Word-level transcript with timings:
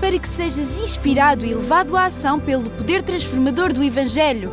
para 0.00 0.18
que 0.18 0.26
sejas 0.26 0.78
inspirado 0.78 1.44
e 1.44 1.54
levado 1.54 1.96
à 1.96 2.06
ação 2.06 2.40
pelo 2.40 2.70
poder 2.70 3.02
transformador 3.02 3.72
do 3.72 3.82
Evangelho. 3.84 4.52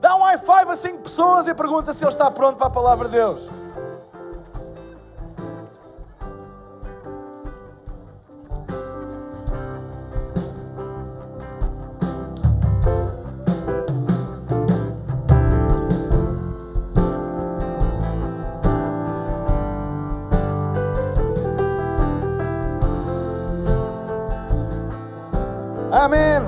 Dá 0.00 0.14
um 0.14 0.22
high 0.22 0.38
five 0.38 0.70
a 0.70 0.76
cinco 0.76 0.98
pessoas 1.02 1.48
e 1.48 1.54
pergunta 1.54 1.92
se 1.92 2.04
ele 2.04 2.10
está 2.10 2.30
pronto 2.30 2.56
para 2.56 2.68
a 2.68 2.70
palavra 2.70 3.08
de 3.08 3.14
Deus. 3.16 3.48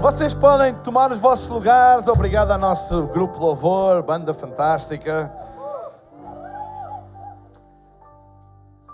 Vocês 0.07 0.33
podem 0.33 0.73
tomar 0.83 1.11
os 1.11 1.19
vossos 1.19 1.49
lugares. 1.49 2.07
Obrigado 2.07 2.53
ao 2.53 2.59
nosso 2.59 3.09
grupo 3.09 3.41
louvor, 3.41 4.05
banda 4.05 4.33
fantástica. 4.33 5.29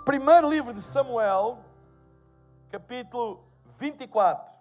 Primeiro 0.03 0.49
livro 0.49 0.73
de 0.73 0.81
Samuel, 0.81 1.59
capítulo 2.71 3.45
24. 3.77 4.55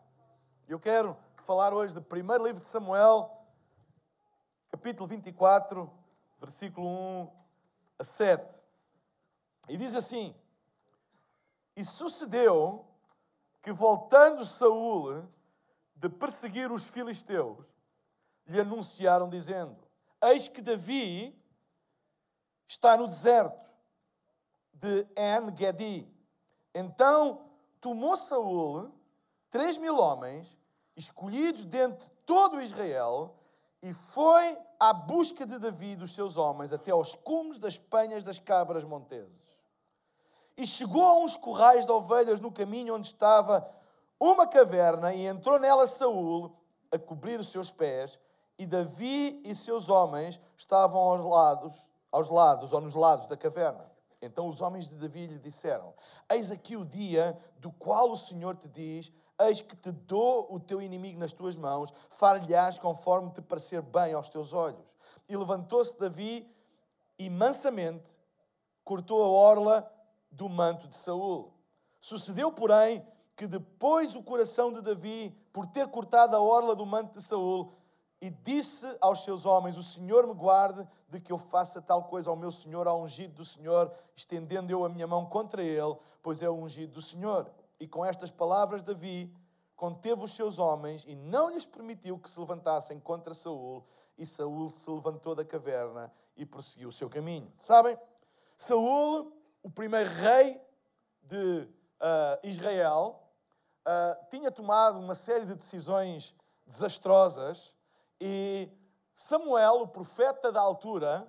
Eu 0.69 0.78
quero 0.78 1.16
falar 1.38 1.73
hoje 1.73 1.95
do 1.95 2.02
primeiro 2.02 2.45
livro 2.45 2.61
de 2.61 2.66
Samuel, 2.66 3.30
capítulo 4.70 5.06
24, 5.06 5.91
versículo 6.39 6.87
1 6.87 7.30
a 7.98 8.05
7. 8.05 8.62
E 9.70 9.77
diz 9.78 9.95
assim: 9.95 10.34
E 11.75 11.83
sucedeu 11.83 12.84
que 13.62 13.73
voltando 13.73 14.45
Saul 14.45 15.27
de 16.03 16.08
perseguir 16.08 16.72
os 16.72 16.89
filisteus, 16.89 17.72
lhe 18.45 18.61
anunciaram 18.61 19.28
dizendo: 19.28 19.77
Eis 20.20 20.48
que 20.48 20.61
Davi 20.61 21.33
está 22.67 22.97
no 22.97 23.06
deserto 23.06 23.70
de 24.75 25.06
En-Gedi. 25.17 26.08
Então 26.75 27.47
tomou 27.80 28.17
Saul 28.17 28.92
três 29.48 29.78
mil 29.78 29.97
homens, 29.97 30.58
escolhidos 30.97 31.64
dentre 31.64 32.08
todo 32.27 32.61
Israel, 32.61 33.36
e 33.80 33.95
foi 33.95 34.58
à 34.80 34.92
busca 34.92 35.47
de 35.47 35.56
Davi 35.56 35.92
e 35.92 35.97
dos 35.97 36.12
seus 36.12 36.36
homens 36.36 36.73
até 36.73 36.91
aos 36.91 37.14
cumes 37.14 37.61
das 37.61 37.78
penhas 37.78 38.25
das 38.25 38.41
cabras 38.41 38.83
monteses. 38.83 39.47
E 40.56 40.67
chegou 40.67 41.05
a 41.05 41.14
uns 41.14 41.36
corrais 41.36 41.86
de 41.86 41.92
ovelhas 41.92 42.41
no 42.41 42.50
caminho 42.50 42.97
onde 42.97 43.06
estava 43.06 43.70
uma 44.23 44.47
caverna 44.47 45.12
e 45.12 45.27
entrou 45.27 45.59
nela 45.59 45.89
Saul 45.89 46.56
a 46.92 46.98
cobrir 46.98 47.41
os 47.41 47.48
seus 47.48 47.73
pés, 47.73 48.20
e 48.56 48.64
Davi 48.64 49.42
e 49.45 49.53
seus 49.53 49.89
homens 49.89 50.41
estavam 50.56 51.01
aos 51.01 51.25
lados, 51.25 51.92
aos 52.12 52.29
lados 52.29 52.73
ou 52.73 52.81
nos 52.81 52.95
lados 52.95 53.27
da 53.27 53.37
caverna. 53.37 53.91
Então 54.20 54.47
os 54.47 54.61
homens 54.61 54.89
de 54.89 54.95
Davi 54.95 55.27
lhe 55.27 55.41
disseram: 55.41 55.92
Eis 56.31 56.53
aqui 56.53 56.77
o 56.77 56.84
dia 56.84 57.37
do 57.59 57.73
qual 57.73 58.12
o 58.12 58.17
Senhor 58.17 58.55
te 58.55 58.69
diz: 58.69 59.11
Eis 59.41 59.61
que 59.61 59.75
te 59.75 59.91
dou 59.91 60.47
o 60.55 60.61
teu 60.61 60.81
inimigo 60.81 61.19
nas 61.19 61.33
tuas 61.33 61.57
mãos, 61.57 61.92
far-lhe-ás 62.09 62.79
conforme 62.79 63.33
te 63.33 63.42
parecer 63.42 63.83
bem 63.83 64.12
aos 64.12 64.29
teus 64.29 64.53
olhos. 64.53 64.86
E 65.29 65.36
levantou-se 65.36 65.98
Davi 65.98 66.48
e 67.19 67.29
mansamente 67.29 68.17
cortou 68.84 69.25
a 69.25 69.29
orla 69.29 69.92
do 70.31 70.48
manto 70.48 70.86
de 70.86 70.97
Saul. 70.97 71.53
Sucedeu, 72.01 72.53
porém, 72.53 73.05
que 73.43 73.47
depois 73.48 74.15
o 74.15 74.23
coração 74.23 74.73
de 74.73 74.81
Davi, 74.81 75.37
por 75.53 75.67
ter 75.67 75.89
cortado 75.89 76.37
a 76.37 76.41
orla 76.41 76.77
do 76.77 76.87
manto 76.87 77.19
de 77.19 77.25
Saul, 77.25 77.75
e 78.21 78.31
disse 78.31 78.87
aos 79.01 79.25
seus 79.25 79.45
homens: 79.45 79.77
O 79.77 79.83
Senhor 79.83 80.29
me 80.29 80.33
guarde 80.33 80.86
de 81.08 81.19
que 81.19 81.33
eu 81.33 81.36
faça 81.36 81.83
tal 81.83 82.05
coisa 82.05 82.31
ao 82.31 82.36
meu 82.36 82.52
Senhor, 82.52 82.86
ao 82.86 83.02
ungido 83.02 83.35
do 83.35 83.45
Senhor, 83.45 83.92
estendendo 84.14 84.70
eu 84.70 84.85
a 84.85 84.89
minha 84.89 85.08
mão 85.08 85.27
contra 85.27 85.61
ele, 85.61 85.97
pois 86.23 86.41
é 86.41 86.48
o 86.48 86.55
ungido 86.55 86.92
do 86.92 87.02
Senhor. 87.02 87.51
E 87.81 87.89
com 87.89 88.05
estas 88.05 88.31
palavras, 88.31 88.85
Davi 88.85 89.35
conteve 89.75 90.23
os 90.23 90.36
seus 90.36 90.61
homens 90.61 91.05
e 91.05 91.17
não 91.17 91.51
lhes 91.51 91.67
permitiu 91.67 92.20
que 92.20 92.31
se 92.31 92.39
levantassem 92.39 93.01
contra 93.01 93.35
Saul. 93.35 93.85
E 94.17 94.25
Saul 94.25 94.70
se 94.70 94.89
levantou 94.89 95.35
da 95.35 95.45
caverna 95.45 96.13
e 96.36 96.47
prosseguiu 96.47 96.91
o 96.91 96.92
seu 96.92 97.11
caminho. 97.11 97.52
Sabem? 97.58 97.98
Saul, 98.57 99.36
o 99.64 99.69
primeiro 99.69 100.11
rei 100.11 100.61
de 101.25 101.67
uh, 102.02 102.39
Israel, 102.45 103.21
uh, 103.87 104.27
tinha 104.31 104.51
tomado 104.51 104.98
uma 104.98 105.15
série 105.15 105.45
de 105.45 105.55
decisões 105.55 106.35
desastrosas 106.67 107.73
e 108.20 108.69
Samuel, 109.15 109.83
o 109.83 109.89
profeta 109.89 110.51
da 110.51 110.61
altura, 110.61 111.27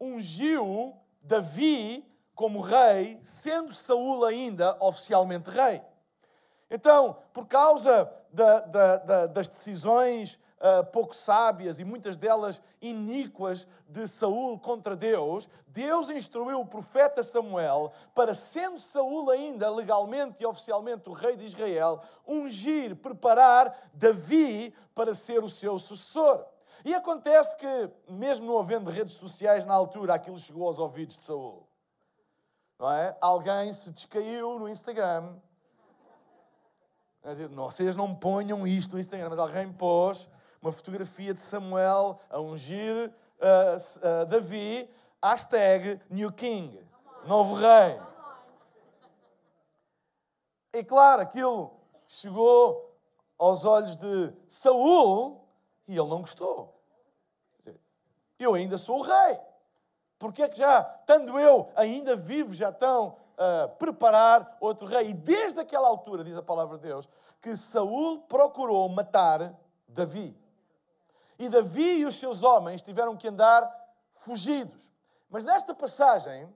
ungiu 0.00 0.96
Davi 1.22 2.04
como 2.34 2.60
rei, 2.60 3.20
sendo 3.22 3.72
Saul 3.72 4.24
ainda 4.24 4.76
oficialmente 4.80 5.50
rei. 5.50 5.82
Então, 6.70 7.16
por 7.32 7.46
causa 7.46 8.10
da, 8.32 8.60
da, 8.60 8.96
da, 8.96 9.26
das 9.26 9.48
decisões 9.48 10.38
uh, 10.60 10.84
pouco 10.86 11.14
sábias 11.14 11.78
e 11.78 11.84
muitas 11.84 12.16
delas 12.16 12.60
iníquas 12.80 13.66
de 13.88 14.06
Saul 14.08 14.58
contra 14.58 14.96
Deus, 14.96 15.48
Deus 15.66 16.10
instruiu 16.10 16.60
o 16.60 16.66
profeta 16.66 17.22
Samuel 17.22 17.92
para, 18.14 18.34
sendo 18.34 18.80
Saul 18.80 19.30
ainda 19.30 19.70
legalmente 19.70 20.42
e 20.42 20.46
oficialmente 20.46 21.08
o 21.08 21.12
rei 21.12 21.36
de 21.36 21.44
Israel, 21.44 22.02
ungir, 22.26 22.96
preparar 22.96 23.90
Davi 23.92 24.74
para 24.94 25.14
ser 25.14 25.42
o 25.42 25.48
seu 25.48 25.78
sucessor. 25.78 26.44
E 26.84 26.94
acontece 26.94 27.56
que, 27.56 27.90
mesmo 28.08 28.46
não 28.46 28.58
havendo 28.58 28.90
redes 28.90 29.14
sociais 29.14 29.64
na 29.64 29.72
altura, 29.72 30.14
aquilo 30.14 30.38
chegou 30.38 30.66
aos 30.66 30.78
ouvidos 30.78 31.16
de 31.16 31.22
Saul. 31.24 31.66
Não 32.78 32.92
é? 32.92 33.16
Alguém 33.20 33.72
se 33.72 33.90
descaiu 33.90 34.58
no 34.58 34.68
Instagram. 34.68 35.34
Vocês 37.54 37.96
não 37.96 38.14
ponham 38.14 38.66
isto 38.66 38.92
no 38.92 39.00
Instagram, 39.00 39.30
mas 39.30 39.38
alguém 39.38 39.72
pôs 39.72 40.28
uma 40.64 40.72
fotografia 40.72 41.34
de 41.34 41.42
Samuel 41.42 42.18
a 42.30 42.40
ungir 42.40 43.12
uh, 43.38 44.22
uh, 44.22 44.24
Davi, 44.24 44.88
hashtag 45.22 46.00
New 46.08 46.32
King, 46.32 46.80
novo 47.26 47.54
rei. 47.54 48.00
E 50.72 50.82
claro, 50.82 51.20
aquilo 51.20 51.70
chegou 52.06 52.96
aos 53.38 53.66
olhos 53.66 53.94
de 53.96 54.32
Saul 54.48 55.46
e 55.86 55.92
ele 55.92 56.08
não 56.08 56.22
gostou. 56.22 56.74
Eu 58.38 58.54
ainda 58.54 58.78
sou 58.78 59.00
o 59.00 59.02
rei. 59.02 59.38
Porque 60.18 60.42
é 60.42 60.48
que 60.48 60.56
já, 60.56 60.80
estando 61.00 61.38
eu 61.38 61.70
ainda 61.76 62.16
vivo, 62.16 62.54
já 62.54 62.70
estão 62.70 63.16
a 63.36 63.68
preparar 63.68 64.56
outro 64.60 64.86
rei? 64.86 65.10
E 65.10 65.12
desde 65.12 65.60
aquela 65.60 65.88
altura, 65.88 66.24
diz 66.24 66.38
a 66.38 66.42
palavra 66.42 66.78
de 66.78 66.84
Deus, 66.84 67.06
que 67.42 67.54
Saul 67.54 68.20
procurou 68.20 68.88
matar 68.88 69.54
Davi. 69.86 70.42
E 71.44 71.48
Davi 71.50 71.98
e 71.98 72.06
os 72.06 72.14
seus 72.14 72.42
homens 72.42 72.80
tiveram 72.80 73.14
que 73.18 73.28
andar 73.28 73.70
fugidos. 74.14 74.90
Mas 75.28 75.44
nesta 75.44 75.74
passagem, 75.74 76.48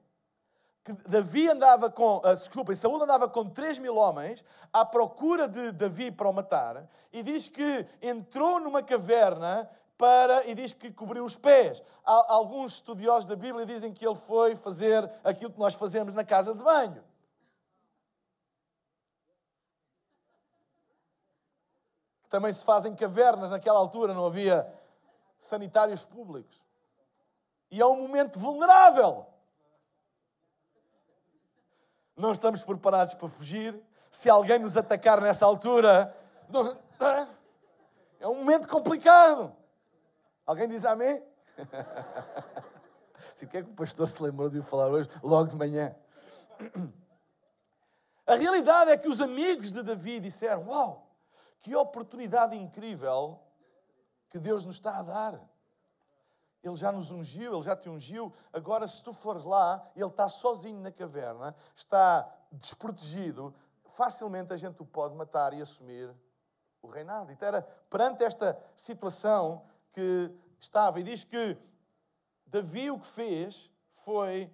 que 0.82 0.94
Davi 1.06 1.46
andava 1.46 1.90
com, 1.90 2.16
uh, 2.16 2.34
desculpem, 2.34 2.74
Saúl 2.74 3.02
andava 3.02 3.28
com 3.28 3.50
3 3.50 3.80
mil 3.80 3.96
homens 3.96 4.42
à 4.72 4.86
procura 4.86 5.46
de 5.46 5.72
Davi 5.72 6.10
para 6.10 6.26
o 6.26 6.32
matar, 6.32 6.88
e 7.12 7.22
diz 7.22 7.50
que 7.50 7.86
entrou 8.00 8.58
numa 8.58 8.82
caverna 8.82 9.68
para, 9.98 10.46
e 10.46 10.54
diz 10.54 10.72
que 10.72 10.90
cobriu 10.90 11.22
os 11.22 11.36
pés. 11.36 11.82
Alguns 12.02 12.76
estudiosos 12.76 13.26
da 13.26 13.36
Bíblia 13.36 13.66
dizem 13.66 13.92
que 13.92 14.06
ele 14.06 14.16
foi 14.16 14.56
fazer 14.56 15.10
aquilo 15.22 15.52
que 15.52 15.58
nós 15.58 15.74
fazemos 15.74 16.14
na 16.14 16.24
casa 16.24 16.54
de 16.54 16.62
banho. 16.62 17.04
Também 22.28 22.52
se 22.52 22.64
fazem 22.64 22.94
cavernas 22.94 23.50
naquela 23.50 23.78
altura, 23.78 24.12
não 24.12 24.26
havia 24.26 24.70
sanitários 25.38 26.04
públicos. 26.04 26.64
E 27.70 27.80
é 27.80 27.86
um 27.86 27.96
momento 27.96 28.38
vulnerável. 28.38 29.26
Não 32.16 32.32
estamos 32.32 32.62
preparados 32.62 33.14
para 33.14 33.28
fugir. 33.28 33.80
Se 34.10 34.28
alguém 34.28 34.58
nos 34.58 34.76
atacar 34.76 35.20
nessa 35.20 35.44
altura, 35.46 36.14
é 38.18 38.26
um 38.26 38.34
momento 38.34 38.66
complicado. 38.68 39.54
Alguém 40.46 40.68
diz 40.68 40.84
amém? 40.84 41.22
Se 43.34 43.44
o 43.44 43.48
que 43.48 43.58
é 43.58 43.62
que 43.62 43.70
o 43.70 43.74
pastor 43.74 44.08
se 44.08 44.22
lembrou 44.22 44.48
de 44.48 44.60
falar 44.62 44.88
hoje, 44.88 45.08
logo 45.22 45.50
de 45.50 45.56
manhã? 45.56 45.94
A 48.26 48.34
realidade 48.34 48.90
é 48.90 48.96
que 48.96 49.08
os 49.08 49.20
amigos 49.22 49.72
de 49.72 49.82
Davi 49.82 50.20
disseram: 50.20 50.68
Uau, 50.68 51.07
que 51.60 51.74
oportunidade 51.74 52.56
incrível 52.56 53.40
que 54.30 54.38
Deus 54.38 54.64
nos 54.64 54.76
está 54.76 54.98
a 54.98 55.02
dar. 55.02 55.40
Ele 56.62 56.76
já 56.76 56.90
nos 56.90 57.10
ungiu, 57.10 57.54
ele 57.54 57.62
já 57.62 57.76
te 57.76 57.88
ungiu. 57.88 58.32
Agora, 58.52 58.86
se 58.86 59.02
tu 59.02 59.12
fores 59.12 59.44
lá, 59.44 59.90
ele 59.94 60.06
está 60.06 60.28
sozinho 60.28 60.80
na 60.80 60.90
caverna, 60.90 61.54
está 61.74 62.28
desprotegido, 62.50 63.54
facilmente 63.84 64.52
a 64.52 64.56
gente 64.56 64.82
o 64.82 64.86
pode 64.86 65.14
matar 65.14 65.52
e 65.54 65.62
assumir 65.62 66.14
o 66.82 66.88
reinado. 66.88 67.32
Então 67.32 67.48
era 67.48 67.62
perante 67.90 68.24
esta 68.24 68.60
situação 68.76 69.64
que 69.92 70.30
estava. 70.60 71.00
E 71.00 71.02
diz 71.02 71.24
que 71.24 71.56
Davi 72.46 72.90
o 72.90 72.98
que 72.98 73.06
fez 73.06 73.70
foi, 73.90 74.52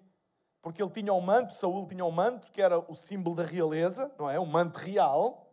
porque 0.60 0.82
ele 0.82 0.90
tinha 0.90 1.12
um 1.12 1.20
manto, 1.20 1.54
Saul 1.54 1.86
tinha 1.86 2.04
um 2.04 2.10
manto, 2.10 2.50
que 2.50 2.60
era 2.60 2.78
o 2.78 2.94
símbolo 2.94 3.36
da 3.36 3.44
realeza, 3.44 4.12
não 4.18 4.28
é? 4.28 4.38
Um 4.38 4.46
manto 4.46 4.76
real. 4.76 5.43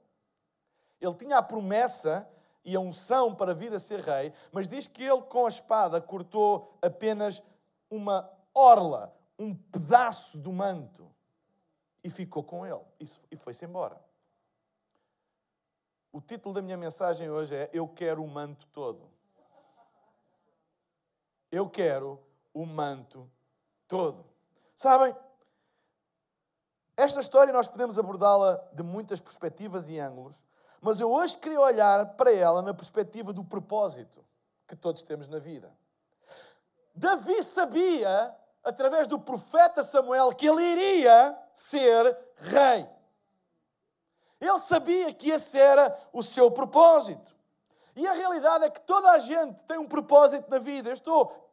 Ele 1.01 1.15
tinha 1.15 1.39
a 1.39 1.43
promessa 1.43 2.29
e 2.63 2.75
a 2.75 2.79
unção 2.79 3.33
para 3.35 3.53
vir 3.53 3.73
a 3.73 3.79
ser 3.79 3.99
rei, 3.99 4.31
mas 4.51 4.67
diz 4.67 4.85
que 4.85 5.03
ele 5.03 5.23
com 5.23 5.47
a 5.47 5.49
espada 5.49 5.99
cortou 5.99 6.77
apenas 6.81 7.41
uma 7.89 8.31
orla, 8.53 9.13
um 9.37 9.55
pedaço 9.55 10.37
do 10.37 10.53
manto 10.53 11.11
e 12.03 12.09
ficou 12.09 12.43
com 12.43 12.65
ele 12.65 12.81
e 13.31 13.35
foi-se 13.35 13.65
embora. 13.65 13.99
O 16.13 16.21
título 16.21 16.53
da 16.53 16.61
minha 16.61 16.77
mensagem 16.77 17.29
hoje 17.29 17.55
é 17.55 17.69
Eu 17.73 17.87
quero 17.87 18.23
o 18.23 18.27
manto 18.27 18.67
todo. 18.67 19.09
Eu 21.51 21.69
quero 21.69 22.19
o 22.53 22.65
manto 22.65 23.29
todo. 23.87 24.25
Sabem, 24.75 25.15
esta 26.97 27.19
história 27.19 27.53
nós 27.53 27.67
podemos 27.67 27.97
abordá-la 27.97 28.55
de 28.73 28.83
muitas 28.83 29.19
perspectivas 29.19 29.89
e 29.89 29.99
ângulos, 29.99 30.43
mas 30.81 30.99
eu 30.99 31.11
hoje 31.11 31.37
queria 31.37 31.59
olhar 31.59 32.05
para 32.15 32.33
ela 32.33 32.61
na 32.61 32.73
perspectiva 32.73 33.31
do 33.31 33.43
propósito 33.43 34.25
que 34.67 34.75
todos 34.75 35.03
temos 35.03 35.27
na 35.27 35.37
vida. 35.37 35.71
Davi 36.95 37.43
sabia, 37.43 38.35
através 38.63 39.07
do 39.07 39.19
profeta 39.19 39.83
Samuel, 39.83 40.33
que 40.33 40.47
ele 40.47 40.63
iria 40.63 41.37
ser 41.53 42.17
rei. 42.37 42.89
Ele 44.39 44.59
sabia 44.59 45.13
que 45.13 45.29
esse 45.29 45.59
era 45.59 45.95
o 46.11 46.23
seu 46.23 46.49
propósito. 46.49 47.31
E 47.95 48.07
a 48.07 48.13
realidade 48.13 48.63
é 48.65 48.69
que 48.69 48.81
toda 48.81 49.11
a 49.11 49.19
gente 49.19 49.63
tem 49.65 49.77
um 49.77 49.87
propósito 49.87 50.49
na 50.49 50.57
vida. 50.57 50.89
Eu 50.89 50.93
estou 50.93 51.50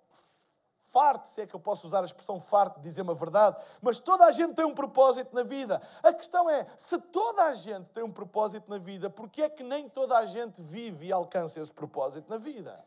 farto, 0.90 1.28
se 1.28 1.40
é 1.40 1.46
que 1.46 1.54
eu 1.54 1.60
posso 1.60 1.86
usar 1.86 2.00
a 2.00 2.04
expressão 2.04 2.40
farto 2.40 2.80
dizer 2.80 3.02
uma 3.02 3.14
verdade, 3.14 3.56
mas 3.80 3.98
toda 3.98 4.24
a 4.24 4.32
gente 4.32 4.54
tem 4.54 4.64
um 4.64 4.74
propósito 4.74 5.34
na 5.34 5.42
vida. 5.42 5.80
A 6.02 6.12
questão 6.12 6.48
é, 6.48 6.66
se 6.76 6.98
toda 6.98 7.44
a 7.44 7.54
gente 7.54 7.86
tem 7.90 8.02
um 8.02 8.12
propósito 8.12 8.68
na 8.70 8.78
vida, 8.78 9.10
por 9.10 9.28
que 9.28 9.42
é 9.42 9.48
que 9.48 9.62
nem 9.62 9.88
toda 9.88 10.16
a 10.16 10.26
gente 10.26 10.60
vive 10.62 11.06
e 11.06 11.12
alcança 11.12 11.60
esse 11.60 11.72
propósito 11.72 12.28
na 12.28 12.36
vida? 12.36 12.84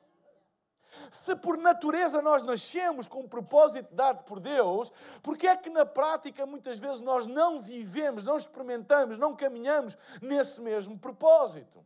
Se 1.12 1.36
por 1.36 1.58
natureza 1.58 2.22
nós 2.22 2.44
nascemos 2.44 3.08
com 3.08 3.22
um 3.22 3.28
propósito 3.28 3.94
dado 3.94 4.24
por 4.24 4.40
Deus, 4.40 4.92
porque 5.24 5.48
é 5.48 5.56
que 5.56 5.70
na 5.70 5.86
prática 5.86 6.46
muitas 6.46 6.80
vezes 6.80 7.00
nós 7.00 7.26
não 7.26 7.62
vivemos, 7.62 8.24
não 8.24 8.36
experimentamos, 8.36 9.18
não 9.18 9.36
caminhamos 9.36 9.98
nesse 10.22 10.60
mesmo 10.60 10.98
propósito? 11.00 11.86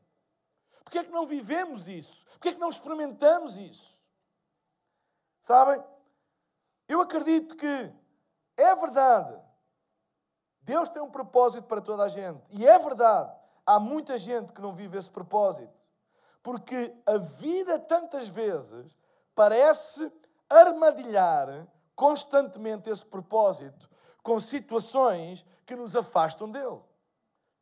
Porque 0.84 1.00
é 1.00 1.04
que 1.04 1.12
não 1.12 1.26
vivemos 1.26 1.88
isso? 1.88 2.26
Porque 2.34 2.50
é 2.50 2.54
que 2.54 2.60
não 2.60 2.70
experimentamos 2.70 3.58
isso? 3.58 3.94
Sabem? 5.42 5.84
Eu 6.88 7.02
acredito 7.02 7.56
que 7.56 7.94
é 8.58 8.76
verdade. 8.76 9.40
Deus 10.62 10.90
tem 10.90 11.02
um 11.02 11.10
propósito 11.10 11.64
para 11.64 11.82
toda 11.82 12.04
a 12.04 12.10
gente. 12.10 12.42
E 12.50 12.66
é 12.66 12.78
verdade. 12.80 13.32
Há 13.66 13.80
muita 13.80 14.18
gente 14.18 14.54
que 14.54 14.62
não 14.62 14.74
vive 14.74 14.98
esse 14.98 15.10
propósito. 15.10 15.74
Porque 16.42 16.96
a 17.06 17.18
vida, 17.18 17.80
tantas 17.80 18.28
vezes, 18.28 18.96
parece 19.34 20.12
armadilhar 20.50 21.68
constantemente 21.96 22.90
esse 22.90 23.06
propósito 23.06 23.90
com 24.22 24.40
situações 24.40 25.46
que 25.66 25.76
nos 25.76 25.96
afastam 25.96 26.50
dele. 26.50 26.82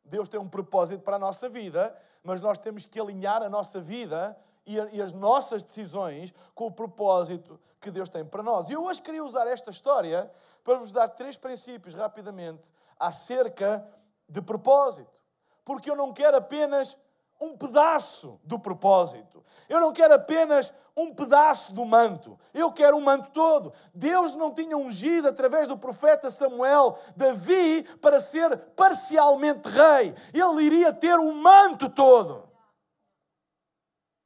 Deus 0.04 0.28
tem 0.28 0.38
um 0.38 0.48
propósito 0.48 1.02
para 1.02 1.16
a 1.16 1.18
nossa 1.18 1.48
vida, 1.48 1.96
mas 2.22 2.42
nós 2.42 2.58
temos 2.58 2.84
que 2.84 3.00
alinhar 3.00 3.42
a 3.42 3.48
nossa 3.48 3.80
vida 3.80 4.36
e, 4.66 5.00
as 5.00 5.12
nossas 5.12 5.62
decisões 5.62 6.32
com 6.54 6.66
o 6.66 6.72
propósito 6.72 7.60
que 7.80 7.90
Deus 7.90 8.08
tem 8.08 8.24
para 8.24 8.42
nós. 8.42 8.68
E 8.68 8.72
eu 8.72 8.84
hoje 8.84 9.02
queria 9.02 9.24
usar 9.24 9.46
esta 9.46 9.70
história 9.70 10.30
para 10.62 10.78
vos 10.78 10.90
dar 10.90 11.08
três 11.08 11.36
princípios 11.36 11.94
rapidamente 11.94 12.72
acerca 12.98 13.86
de 14.28 14.40
propósito. 14.40 15.22
Porque 15.64 15.90
eu 15.90 15.96
não 15.96 16.12
quero 16.12 16.36
apenas 16.36 16.96
um 17.40 17.56
pedaço 17.56 18.40
do 18.42 18.58
propósito. 18.58 19.44
Eu 19.68 19.80
não 19.80 19.92
quero 19.92 20.14
apenas 20.14 20.72
um 20.96 21.12
pedaço 21.12 21.72
do 21.72 21.84
manto. 21.84 22.38
Eu 22.52 22.72
quero 22.72 22.96
o 22.96 23.00
manto 23.00 23.30
todo. 23.30 23.72
Deus 23.92 24.34
não 24.34 24.52
tinha 24.52 24.76
ungido 24.76 25.28
através 25.28 25.68
do 25.68 25.76
profeta 25.76 26.30
Samuel 26.30 26.98
Davi 27.16 27.82
para 28.00 28.20
ser 28.20 28.56
parcialmente 28.76 29.68
rei. 29.68 30.14
Ele 30.32 30.62
iria 30.62 30.92
ter 30.92 31.18
o 31.18 31.32
manto 31.34 31.88
todo. 31.90 32.53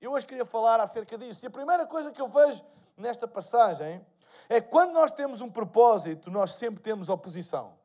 Eu 0.00 0.12
hoje 0.12 0.26
queria 0.26 0.44
falar 0.44 0.80
acerca 0.80 1.18
disso. 1.18 1.44
E 1.44 1.48
a 1.48 1.50
primeira 1.50 1.86
coisa 1.86 2.12
que 2.12 2.20
eu 2.20 2.28
vejo 2.28 2.64
nesta 2.96 3.26
passagem 3.26 4.04
é 4.48 4.60
quando 4.60 4.92
nós 4.92 5.10
temos 5.10 5.40
um 5.40 5.50
propósito, 5.50 6.30
nós 6.30 6.52
sempre 6.52 6.80
temos 6.80 7.08
oposição. 7.08 7.76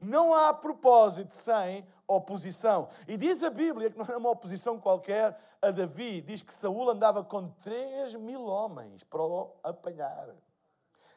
Não 0.00 0.32
há 0.32 0.54
propósito 0.54 1.34
sem 1.34 1.86
oposição. 2.06 2.88
E 3.08 3.16
diz 3.16 3.42
a 3.42 3.50
Bíblia 3.50 3.90
que 3.90 3.98
não 3.98 4.06
é 4.06 4.16
uma 4.16 4.30
oposição 4.30 4.78
qualquer 4.78 5.38
a 5.60 5.70
Davi. 5.70 6.20
Diz 6.20 6.42
que 6.42 6.54
Saul 6.54 6.88
andava 6.90 7.24
com 7.24 7.48
3 7.48 8.14
mil 8.14 8.44
homens 8.44 9.02
para 9.02 9.22
o 9.22 9.56
apanhar. 9.62 10.28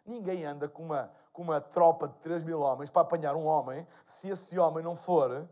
Ninguém 0.05 0.45
anda 0.45 0.67
com 0.67 0.83
uma, 0.83 1.11
com 1.31 1.43
uma 1.43 1.61
tropa 1.61 2.07
de 2.07 2.15
3 2.15 2.43
mil 2.43 2.61
homens 2.61 2.89
para 2.89 3.03
apanhar 3.03 3.35
um 3.35 3.45
homem 3.45 3.87
se 4.05 4.29
esse 4.29 4.57
homem 4.57 4.83
não 4.83 4.95
for 4.95 5.47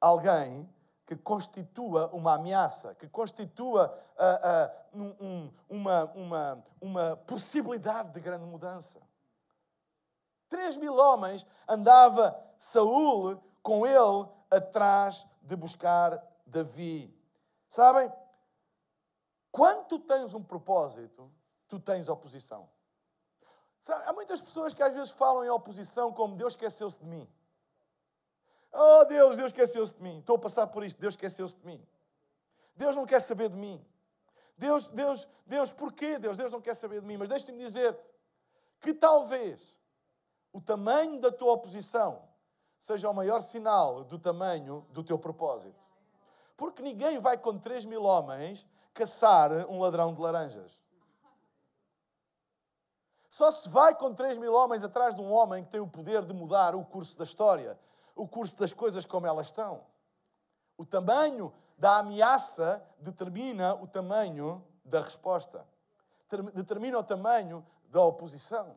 alguém 0.00 0.68
que 1.08 1.16
constitua 1.16 2.10
uma 2.12 2.34
ameaça, 2.34 2.94
que 2.94 3.08
constitua 3.08 3.98
uh, 4.14 4.98
uh, 4.98 5.16
um, 5.18 5.50
uma, 5.66 6.04
uma, 6.04 6.64
uma 6.78 7.16
possibilidade 7.16 8.12
de 8.12 8.20
grande 8.20 8.44
mudança. 8.44 9.00
Três 10.50 10.76
mil 10.76 10.94
homens 10.94 11.46
andava 11.66 12.38
Saul 12.58 13.42
com 13.62 13.86
ele 13.86 14.28
atrás 14.50 15.26
de 15.40 15.56
buscar 15.56 16.22
Davi. 16.44 17.10
Sabem? 17.70 18.12
Quando 19.50 19.86
tu 19.86 19.98
tens 20.00 20.34
um 20.34 20.42
propósito, 20.42 21.32
tu 21.68 21.80
tens 21.80 22.10
oposição. 22.10 22.68
Sabe? 23.82 24.04
Há 24.04 24.12
muitas 24.12 24.42
pessoas 24.42 24.74
que 24.74 24.82
às 24.82 24.94
vezes 24.94 25.10
falam 25.10 25.42
em 25.42 25.48
oposição 25.48 26.12
como 26.12 26.36
Deus 26.36 26.52
esqueceu-se 26.52 26.98
de 26.98 27.06
mim. 27.06 27.26
Oh 28.72 29.04
Deus, 29.04 29.36
Deus 29.36 29.50
esqueceu-se 29.50 29.94
de 29.94 30.02
mim. 30.02 30.18
Estou 30.18 30.36
a 30.36 30.38
passar 30.38 30.66
por 30.66 30.84
isto, 30.84 31.00
Deus 31.00 31.14
esqueceu-se 31.14 31.56
de 31.56 31.64
mim. 31.64 31.86
Deus 32.76 32.94
não 32.94 33.06
quer 33.06 33.20
saber 33.20 33.48
de 33.48 33.56
mim. 33.56 33.84
Deus, 34.56 34.88
Deus, 34.88 35.28
Deus, 35.46 35.72
porquê 35.72 36.18
Deus? 36.18 36.36
Deus 36.36 36.52
não 36.52 36.60
quer 36.60 36.74
saber 36.74 37.00
de 37.00 37.06
mim. 37.06 37.16
Mas 37.16 37.28
deixa-me 37.28 37.58
dizer-te 37.58 38.02
que 38.80 38.94
talvez 38.94 39.76
o 40.52 40.60
tamanho 40.60 41.20
da 41.20 41.30
tua 41.30 41.52
oposição 41.52 42.22
seja 42.80 43.10
o 43.10 43.14
maior 43.14 43.40
sinal 43.40 44.04
do 44.04 44.18
tamanho 44.18 44.86
do 44.90 45.02
teu 45.02 45.18
propósito. 45.18 45.78
Porque 46.56 46.82
ninguém 46.82 47.18
vai 47.18 47.38
com 47.38 47.58
3 47.58 47.84
mil 47.84 48.02
homens 48.04 48.66
caçar 48.92 49.52
um 49.68 49.80
ladrão 49.80 50.12
de 50.12 50.20
laranjas. 50.20 50.80
Só 53.30 53.52
se 53.52 53.68
vai 53.68 53.94
com 53.94 54.12
3 54.12 54.38
mil 54.38 54.52
homens 54.52 54.82
atrás 54.82 55.14
de 55.14 55.20
um 55.20 55.30
homem 55.30 55.64
que 55.64 55.70
tem 55.70 55.80
o 55.80 55.86
poder 55.86 56.24
de 56.24 56.34
mudar 56.34 56.74
o 56.74 56.84
curso 56.84 57.16
da 57.16 57.22
história, 57.22 57.78
o 58.18 58.26
curso 58.26 58.58
das 58.58 58.74
coisas 58.74 59.06
como 59.06 59.26
elas 59.26 59.46
estão. 59.46 59.80
O 60.76 60.84
tamanho 60.84 61.52
da 61.78 61.98
ameaça 61.98 62.84
determina 62.98 63.74
o 63.74 63.86
tamanho 63.86 64.62
da 64.84 65.00
resposta, 65.00 65.64
determina 66.52 66.98
o 66.98 67.04
tamanho 67.04 67.64
da 67.88 68.02
oposição. 68.02 68.76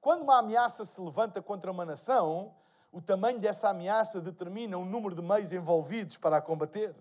Quando 0.00 0.22
uma 0.22 0.38
ameaça 0.38 0.84
se 0.84 1.00
levanta 1.00 1.40
contra 1.40 1.70
uma 1.70 1.84
nação, 1.84 2.54
o 2.90 3.00
tamanho 3.00 3.38
dessa 3.38 3.68
ameaça 3.68 4.20
determina 4.20 4.76
o 4.76 4.84
número 4.84 5.14
de 5.14 5.22
meios 5.22 5.52
envolvidos 5.52 6.16
para 6.16 6.38
a 6.38 6.42
combater. 6.42 6.94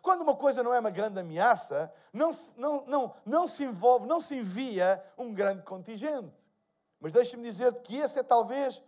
Quando 0.00 0.22
uma 0.22 0.34
coisa 0.34 0.62
não 0.62 0.74
é 0.74 0.80
uma 0.80 0.90
grande 0.90 1.20
ameaça, 1.20 1.92
não 2.12 2.32
se, 2.32 2.58
não, 2.58 2.84
não, 2.86 3.14
não 3.24 3.46
se 3.46 3.62
envolve, 3.62 4.06
não 4.06 4.20
se 4.20 4.36
envia 4.36 5.04
um 5.16 5.32
grande 5.32 5.62
contingente. 5.62 6.32
Mas 6.98 7.12
deixa-me 7.12 7.44
dizer-te 7.44 7.80
que 7.82 7.96
esse 7.96 8.18
é 8.18 8.22
talvez 8.22 8.82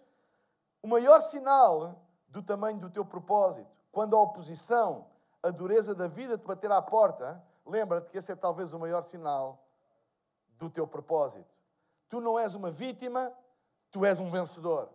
o 0.84 0.86
maior 0.86 1.22
sinal 1.22 1.98
do 2.28 2.42
tamanho 2.42 2.78
do 2.78 2.90
teu 2.90 3.06
propósito. 3.06 3.66
Quando 3.90 4.14
a 4.14 4.20
oposição, 4.20 5.06
a 5.42 5.50
dureza 5.50 5.94
da 5.94 6.06
vida 6.06 6.36
te 6.36 6.46
bater 6.46 6.70
à 6.70 6.82
porta, 6.82 7.42
lembra-te 7.64 8.10
que 8.10 8.18
esse 8.18 8.30
é 8.30 8.36
talvez 8.36 8.74
o 8.74 8.78
maior 8.78 9.02
sinal 9.02 9.64
do 10.58 10.68
teu 10.68 10.86
propósito. 10.86 11.48
Tu 12.06 12.20
não 12.20 12.38
és 12.38 12.54
uma 12.54 12.70
vítima, 12.70 13.32
tu 13.90 14.04
és 14.04 14.20
um 14.20 14.30
vencedor. 14.30 14.90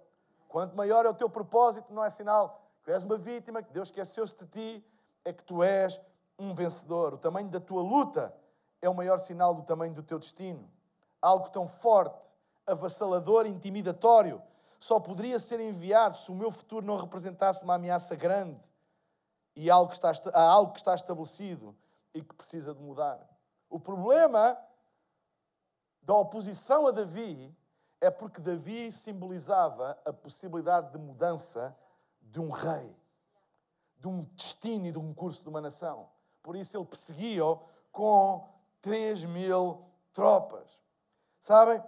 Quanto 0.48 0.77
maior 0.77 1.08
é 1.08 1.10
o 1.10 1.13
teu 1.13 1.27
propósito, 1.27 1.91
não 1.91 2.05
é 2.05 2.12
sinal 2.12 2.62
que 2.84 2.91
és 2.91 3.03
uma 3.03 3.17
vítima, 3.17 3.63
que 3.63 3.74
Deus 3.74 3.88
esqueceu-se 3.88 4.38
de 4.38 4.46
ti, 4.46 4.86
é 5.25 5.34
que 5.34 5.41
tu 5.41 5.63
és 5.63 6.00
um 6.38 6.53
vencedor. 6.53 7.15
O 7.15 7.17
tamanho 7.17 7.50
da 7.50 7.60
tua 7.60 7.81
luta 7.81 8.31
é 8.79 8.88
o 8.88 8.93
maior 8.93 9.17
sinal 9.17 9.55
do 9.55 9.63
tamanho 9.63 9.96
do 9.96 10.03
teu 10.03 10.19
destino. 10.19 10.69
Algo 11.19 11.50
tão 11.50 11.67
forte, 11.67 12.27
avassalador, 12.67 13.48
intimidatório, 13.48 14.39
só 14.79 15.00
poderia 15.00 15.39
ser 15.39 15.59
enviado 15.59 16.17
se 16.17 16.31
o 16.31 16.36
meu 16.36 16.50
futuro 16.50 16.86
não 16.86 16.98
representasse 16.98 17.63
uma 17.63 17.75
ameaça 17.75 18.15
grande 18.15 18.69
e 19.55 19.69
algo 19.69 19.91
que 19.91 19.95
está, 19.95 20.12
há 20.33 20.41
algo 20.41 20.71
que 20.71 20.79
está 20.79 20.95
estabelecido 20.95 21.75
e 22.13 22.21
que 22.21 22.33
precisa 22.33 22.74
de 22.74 22.81
mudar. 22.81 23.19
O 23.69 23.79
problema 23.79 24.57
da 26.01 26.15
oposição 26.15 26.88
a 26.88 26.91
Davi 26.91 27.55
é 28.01 28.09
porque 28.09 28.39
Davi 28.39 28.91
simbolizava 28.91 30.00
a 30.05 30.13
possibilidade 30.13 30.91
de 30.91 30.98
mudança 30.98 31.77
de 32.21 32.39
um 32.39 32.50
rei, 32.50 32.95
de 33.98 34.07
um 34.07 34.24
destino 34.33 34.88
e 34.88 34.91
de 34.91 34.98
um 34.98 35.13
curso 35.13 35.43
de 35.43 35.50
uma 35.50 35.59
nação. 35.59 36.09
Por 36.41 36.55
isso 36.55 36.77
ele 36.77 36.86
perseguia-o 36.86 37.59
com 37.91 38.48
3 38.81 39.25
mil 39.25 39.83
tropas. 40.13 40.81
Sabem? 41.41 41.83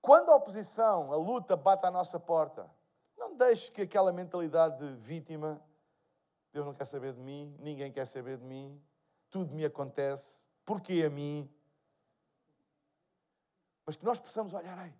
Quando 0.00 0.30
a 0.30 0.36
oposição, 0.36 1.12
a 1.12 1.16
luta 1.16 1.56
bate 1.56 1.86
à 1.86 1.90
nossa 1.90 2.18
porta, 2.18 2.70
não 3.16 3.36
deixe 3.36 3.70
que 3.70 3.82
aquela 3.82 4.12
mentalidade 4.12 4.78
de 4.78 4.94
vítima, 4.96 5.60
Deus 6.52 6.64
não 6.64 6.74
quer 6.74 6.86
saber 6.86 7.12
de 7.12 7.20
mim, 7.20 7.54
ninguém 7.58 7.92
quer 7.92 8.06
saber 8.06 8.38
de 8.38 8.44
mim, 8.44 8.80
tudo 9.30 9.54
me 9.54 9.64
acontece, 9.64 10.42
porquê 10.64 11.04
a 11.06 11.10
mim? 11.10 11.50
Mas 13.84 13.96
que 13.96 14.04
nós 14.04 14.18
possamos 14.18 14.52
olhar, 14.52 14.78
aí, 14.78 14.94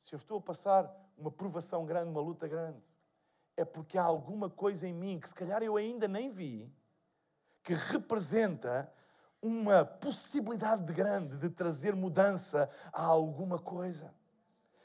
se 0.00 0.14
eu 0.14 0.16
estou 0.16 0.38
a 0.38 0.42
passar 0.42 0.92
uma 1.16 1.30
provação 1.30 1.84
grande, 1.84 2.10
uma 2.10 2.20
luta 2.20 2.46
grande, 2.46 2.82
é 3.56 3.64
porque 3.64 3.98
há 3.98 4.02
alguma 4.02 4.48
coisa 4.48 4.86
em 4.86 4.92
mim 4.92 5.18
que 5.18 5.28
se 5.28 5.34
calhar 5.34 5.62
eu 5.62 5.76
ainda 5.76 6.08
nem 6.08 6.30
vi, 6.30 6.72
que 7.62 7.74
representa 7.74 8.92
uma 9.42 9.84
possibilidade 9.84 10.92
grande 10.92 11.36
de 11.36 11.50
trazer 11.50 11.96
mudança 11.96 12.70
a 12.92 13.02
alguma 13.02 13.58
coisa. 13.58 14.14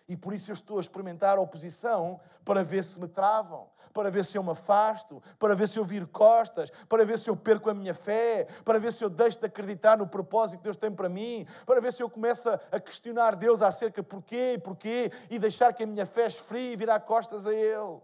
E 0.10 0.18
por 0.18 0.34
isso 0.34 0.50
eu 0.50 0.54
estou 0.54 0.78
a 0.78 0.82
experimentar 0.82 1.38
a 1.38 1.42
oposição 1.42 2.20
para 2.44 2.64
ver 2.64 2.84
se 2.84 3.00
me 3.00 3.08
travam, 3.08 3.70
para 3.94 4.10
ver 4.10 4.26
se 4.26 4.38
eu 4.38 4.42
me 4.42 4.52
afasto, 4.52 5.22
para 5.38 5.54
ver 5.54 5.68
se 5.68 5.78
eu 5.78 5.84
viro 5.84 6.08
costas, 6.08 6.72
para 6.90 7.06
ver 7.06 7.20
se 7.20 7.30
eu 7.30 7.36
perco 7.36 7.70
a 7.70 7.74
minha 7.74 7.94
fé, 7.94 8.46
para 8.64 8.80
ver 8.80 8.94
se 8.94 9.04
eu 9.04 9.10
deixo 9.10 9.40
de 9.40 9.46
acreditar 9.46 9.98
no 9.98 10.08
propósito 10.08 10.60
que 10.60 10.64
Deus 10.64 10.78
tem 10.78 10.92
para 10.92 11.10
mim, 11.10 11.46
para 11.66 11.80
ver 11.80 11.94
se 11.94 12.02
eu 12.02 12.10
começo 12.10 12.50
a 12.50 12.80
questionar 12.80 13.36
Deus 13.36 13.62
acerca 13.62 14.02
porquê 14.02 14.54
e 14.54 14.58
porquê 14.58 15.12
e 15.30 15.38
deixar 15.38 15.74
que 15.74 15.84
a 15.84 15.88
minha 15.88 16.06
fé 16.06 16.26
esfrie 16.26 16.74
e 16.74 16.76
virar 16.76 17.00
costas 17.02 17.46
a 17.46 17.54
Ele. 17.54 18.00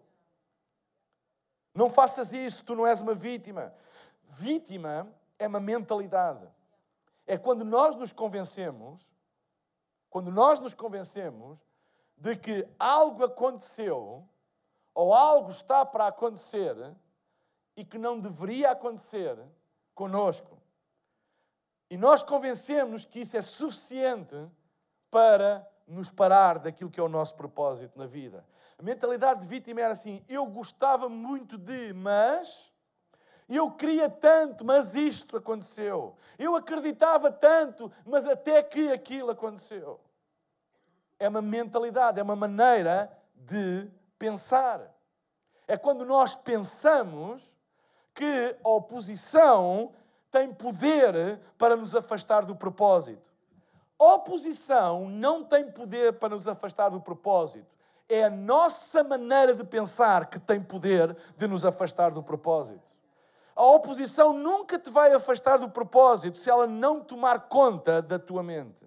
Não 1.74 1.90
faças 1.90 2.34
isso, 2.34 2.64
tu 2.64 2.76
não 2.76 2.86
és 2.86 3.02
uma 3.02 3.16
vítima. 3.16 3.74
Vítima 4.28 5.08
é 5.44 5.48
uma 5.48 5.60
mentalidade. 5.60 6.48
É 7.28 7.38
quando 7.38 7.66
nós 7.66 7.96
nos 7.96 8.14
convencemos, 8.14 9.14
quando 10.10 10.32
nós 10.32 10.60
nos 10.60 10.74
convencemos 10.74 11.60
de 12.16 12.36
que 12.36 12.68
algo 12.80 13.26
aconteceu 13.26 14.28
ou 14.94 15.14
algo 15.14 15.50
está 15.50 15.86
para 15.86 16.08
acontecer 16.08 16.76
e 17.76 17.84
que 17.84 17.98
não 17.98 18.20
deveria 18.20 18.72
acontecer 18.72 19.38
conosco. 19.94 20.62
E 21.90 21.98
nós 21.98 22.24
convencemos 22.24 23.04
que 23.04 23.20
isso 23.20 23.36
é 23.36 23.42
suficiente 23.42 24.36
para 25.12 25.68
nos 25.86 26.10
parar 26.10 26.58
daquilo 26.60 26.90
que 26.90 27.00
é 27.00 27.04
o 27.04 27.10
nosso 27.10 27.36
propósito 27.36 28.00
na 28.00 28.06
vida. 28.06 28.46
A 28.78 28.82
mentalidade 28.82 29.42
de 29.42 29.48
vítima 29.48 29.82
era 29.82 29.94
assim: 29.94 30.24
eu 30.30 30.46
gostava 30.46 31.10
muito 31.10 31.58
de, 31.58 31.94
mas 31.94 32.73
eu 33.56 33.72
queria 33.72 34.10
tanto, 34.10 34.64
mas 34.64 34.96
isto 34.96 35.38
aconteceu. 35.38 36.16
Eu 36.40 36.56
acreditava 36.56 37.32
tanto, 37.32 37.92
mas 38.06 38.26
até 38.26 38.64
que 38.64 38.92
aquilo 38.92 39.32
aconteceu. 39.32 40.00
É 41.20 41.28
uma 41.28 41.42
mentalidade, 41.42 42.20
é 42.20 42.24
uma 42.24 42.36
maneira 42.36 43.12
de 43.36 43.88
pensar. 44.18 44.94
É 45.68 45.78
quando 45.78 46.06
nós 46.06 46.36
pensamos 46.36 47.58
que 48.14 48.56
a 48.64 48.70
oposição 48.70 49.94
tem 50.32 50.54
poder 50.54 51.40
para 51.58 51.76
nos 51.76 51.96
afastar 51.96 52.46
do 52.46 52.56
propósito. 52.56 53.32
A 54.00 54.16
oposição 54.16 55.08
não 55.08 55.44
tem 55.44 55.70
poder 55.72 56.14
para 56.14 56.34
nos 56.34 56.48
afastar 56.48 56.90
do 56.90 57.00
propósito. 57.00 57.68
É 58.10 58.24
a 58.24 58.30
nossa 58.30 59.04
maneira 59.04 59.54
de 59.54 59.64
pensar 59.64 60.26
que 60.26 60.40
tem 60.40 60.62
poder 60.62 61.16
de 61.38 61.48
nos 61.48 61.64
afastar 61.64 62.12
do 62.12 62.24
propósito. 62.24 62.93
A 63.56 63.64
oposição 63.64 64.34
nunca 64.34 64.80
te 64.80 64.90
vai 64.90 65.14
afastar 65.14 65.58
do 65.58 65.70
propósito 65.70 66.40
se 66.40 66.50
ela 66.50 66.66
não 66.66 67.02
tomar 67.02 67.42
conta 67.42 68.02
da 68.02 68.18
tua 68.18 68.42
mente. 68.42 68.86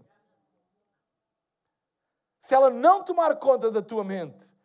Se 2.41 2.55
ela 2.55 2.71
não 2.71 3.03
tomar 3.03 3.37
conta 3.37 3.71
da 3.71 3.83
tua 3.83 4.05
mente, 4.05 4.57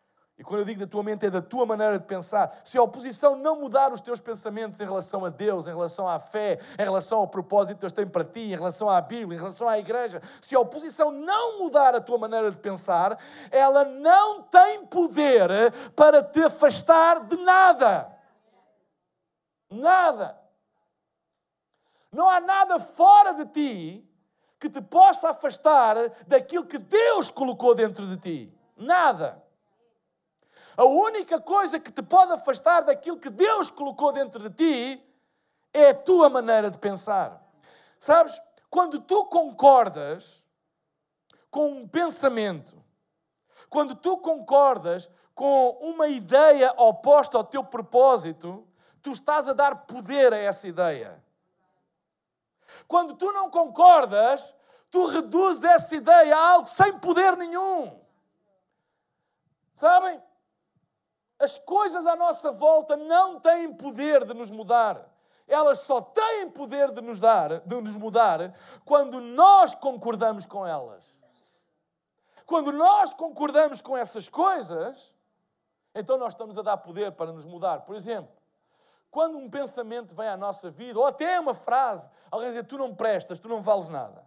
e 0.42 0.44
quando 0.44 0.62
eu 0.62 0.66
digo 0.66 0.80
da 0.80 0.88
tua 0.88 1.04
mente, 1.04 1.24
é 1.28 1.30
da 1.30 1.40
tua 1.40 1.68
maneira 1.68 2.00
de 2.00 2.06
pensar. 2.06 2.62
Se 2.64 2.76
a 2.76 2.82
oposição 2.82 3.36
não 3.36 3.60
mudar 3.60 3.94
os 3.94 4.02
teus 4.02 4.20
pensamentos 4.20 4.82
em 4.82 4.86
relação 4.86 5.24
a 5.24 5.30
Deus, 5.30 5.68
em 5.68 5.70
relação 5.70 6.08
à 6.08 6.18
fé, 6.18 6.60
em 6.80 6.84
relação 6.84 7.20
ao 7.20 7.28
propósito 7.28 7.76
que 7.76 7.82
Deus 7.82 7.94
tem 7.94 8.08
para 8.08 8.24
ti, 8.24 8.40
em 8.40 8.56
relação 8.56 8.90
à 8.90 9.00
Bíblia, 9.00 9.38
em 9.38 9.40
relação 9.40 9.70
à 9.70 9.78
igreja, 9.78 10.20
se 10.42 10.56
a 10.56 10.60
oposição 10.60 11.12
não 11.12 11.60
mudar 11.60 11.94
a 11.94 12.02
tua 12.02 12.18
maneira 12.18 12.50
de 12.50 12.58
pensar, 12.58 13.20
ela 13.52 13.86
não 13.86 14.42
tem 14.42 14.84
poder 14.84 15.72
para 15.96 16.24
te 16.24 16.44
afastar 16.44 17.24
de 17.28 17.38
nada. 17.38 18.21
Nada. 19.72 20.38
Não 22.12 22.30
há 22.30 22.42
nada 22.42 22.78
fora 22.78 23.34
de 23.34 23.46
ti 23.46 24.08
que 24.60 24.70
te 24.70 24.82
possa 24.82 25.30
afastar 25.30 25.96
daquilo 26.28 26.68
que 26.68 26.78
Deus 26.78 27.32
colocou 27.32 27.74
dentro 27.74 28.06
de 28.06 28.18
ti. 28.18 28.54
Nada. 28.76 29.42
A 30.76 30.84
única 30.84 31.40
coisa 31.40 31.80
que 31.80 31.92
te 31.92 32.04
pode 32.04 32.34
afastar 32.34 32.82
daquilo 32.82 33.18
que 33.18 33.30
Deus 33.30 33.70
colocou 33.70 34.12
dentro 34.12 34.50
de 34.50 34.56
ti 34.56 35.04
é 35.74 35.90
a 35.90 35.96
tua 35.96 36.30
maneira 36.30 36.70
de 36.70 36.78
pensar. 36.78 37.42
Sabes, 37.98 38.40
quando 38.70 39.00
tu 39.00 39.26
concordas 39.26 40.44
com 41.50 41.70
um 41.72 41.88
pensamento, 41.88 42.82
quando 43.70 43.96
tu 43.96 44.18
concordas 44.18 45.10
com 45.34 45.78
uma 45.82 46.08
ideia 46.08 46.74
oposta 46.78 47.38
ao 47.38 47.44
teu 47.44 47.64
propósito, 47.64 48.68
tu 49.02 49.12
estás 49.12 49.50
a 49.50 49.54
dar 49.54 49.86
poder 49.86 50.34
a 50.34 50.38
essa 50.38 50.68
ideia. 50.68 51.22
Quando 52.88 53.16
tu 53.16 53.32
não 53.32 53.50
concordas, 53.50 54.56
tu 54.90 55.06
reduzes 55.08 55.64
essa 55.64 55.96
ideia 55.96 56.36
a 56.36 56.50
algo 56.52 56.68
sem 56.68 56.98
poder 57.00 57.36
nenhum. 57.38 58.00
Sabem? 59.74 60.22
As 61.40 61.58
coisas 61.58 62.06
à 62.06 62.16
nossa 62.16 62.52
volta 62.52 62.96
não 62.96 63.40
têm 63.40 63.74
poder 63.74 64.26
de 64.26 64.34
nos 64.34 64.52
mudar. 64.52 65.10
Elas 65.48 65.80
só 65.80 66.00
têm 66.00 66.50
poder 66.50 66.92
de 66.92 67.02
nos 67.02 67.20
dar, 67.20 67.62
de 67.62 67.82
nos 67.82 67.96
mudar, 67.96 68.54
quando 68.86 69.20
nós 69.20 69.74
concordamos 69.74 70.46
com 70.46 70.66
elas. 70.66 71.04
Quando 72.46 72.72
nós 72.72 73.12
concordamos 73.14 73.82
com 73.82 73.98
essas 73.98 74.30
coisas, 74.30 75.12
então 75.96 76.18
nós 76.18 76.34
estamos 76.34 76.58
a 76.58 76.62
dar 76.62 76.78
poder 76.78 77.12
para 77.14 77.32
nos 77.32 77.46
mudar. 77.46 77.82
Por 77.82 77.96
exemplo, 77.96 78.41
quando 79.12 79.38
um 79.38 79.50
pensamento 79.50 80.16
vem 80.16 80.30
à 80.30 80.38
nossa 80.38 80.72
vida, 80.72 80.98
ou 80.98 81.06
até 81.06 81.38
uma 81.38 81.54
frase, 81.54 82.10
alguém 82.32 82.48
dizer 82.48 82.64
tu 82.64 82.78
não 82.78 82.96
prestas, 82.96 83.38
tu 83.38 83.50
não 83.50 83.62
vales 83.62 83.90
nada. 83.90 84.26